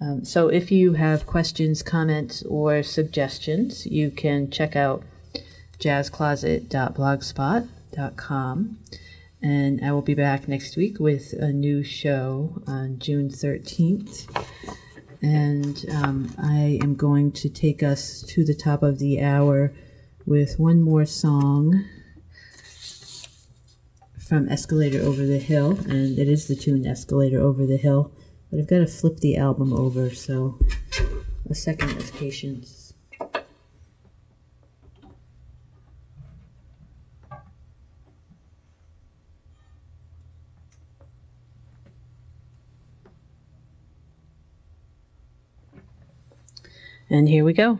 Um, 0.00 0.24
so 0.24 0.48
if 0.48 0.72
you 0.72 0.94
have 0.94 1.26
questions, 1.26 1.82
comments, 1.82 2.42
or 2.44 2.82
suggestions, 2.82 3.84
you 3.86 4.10
can 4.10 4.50
check 4.50 4.74
out 4.74 5.04
jazzcloset.blogspot.com. 5.78 8.78
And 9.42 9.84
I 9.84 9.92
will 9.92 10.00
be 10.02 10.14
back 10.14 10.48
next 10.48 10.76
week 10.76 11.00
with 11.00 11.32
a 11.32 11.50
new 11.52 11.82
show 11.82 12.62
on 12.66 12.98
June 12.98 13.30
13th. 13.30 14.26
And 15.22 15.84
um, 15.92 16.34
I 16.38 16.78
am 16.82 16.94
going 16.94 17.32
to 17.32 17.50
take 17.50 17.82
us 17.82 18.22
to 18.28 18.44
the 18.44 18.54
top 18.54 18.82
of 18.82 18.98
the 18.98 19.20
hour 19.20 19.74
with 20.26 20.58
one 20.58 20.82
more 20.82 21.06
song 21.06 21.84
from 24.18 24.48
Escalator 24.48 25.00
Over 25.00 25.26
the 25.26 25.38
Hill. 25.38 25.78
And 25.88 26.18
it 26.18 26.28
is 26.28 26.48
the 26.48 26.56
tune 26.56 26.86
Escalator 26.86 27.40
Over 27.40 27.66
the 27.66 27.76
Hill. 27.76 28.12
But 28.50 28.60
I've 28.60 28.66
got 28.66 28.78
to 28.78 28.86
flip 28.86 29.18
the 29.18 29.36
album 29.36 29.72
over, 29.72 30.10
so 30.10 30.58
a 31.48 31.54
second 31.54 31.96
of 31.96 32.12
patience. 32.14 32.92
And 47.08 47.28
here 47.28 47.44
we 47.44 47.52
go. 47.52 47.78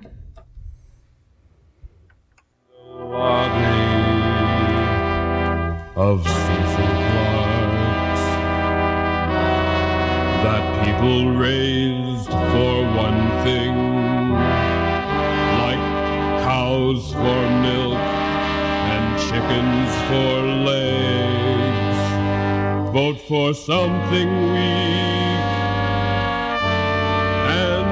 of 6.00 6.69
people 11.00 11.32
raised 11.32 12.28
for 12.28 12.84
one 12.94 13.30
thing, 13.42 13.74
like 15.62 15.84
cows 16.44 17.12
for 17.12 17.40
milk 17.64 17.98
and 18.92 19.18
chickens 19.18 19.90
for 20.08 20.42
legs. 20.68 22.00
Vote 22.92 23.20
for 23.26 23.54
something 23.54 24.28
weak 24.52 25.40
and 27.48 27.86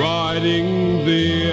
riding 0.00 0.68
the 1.04 1.50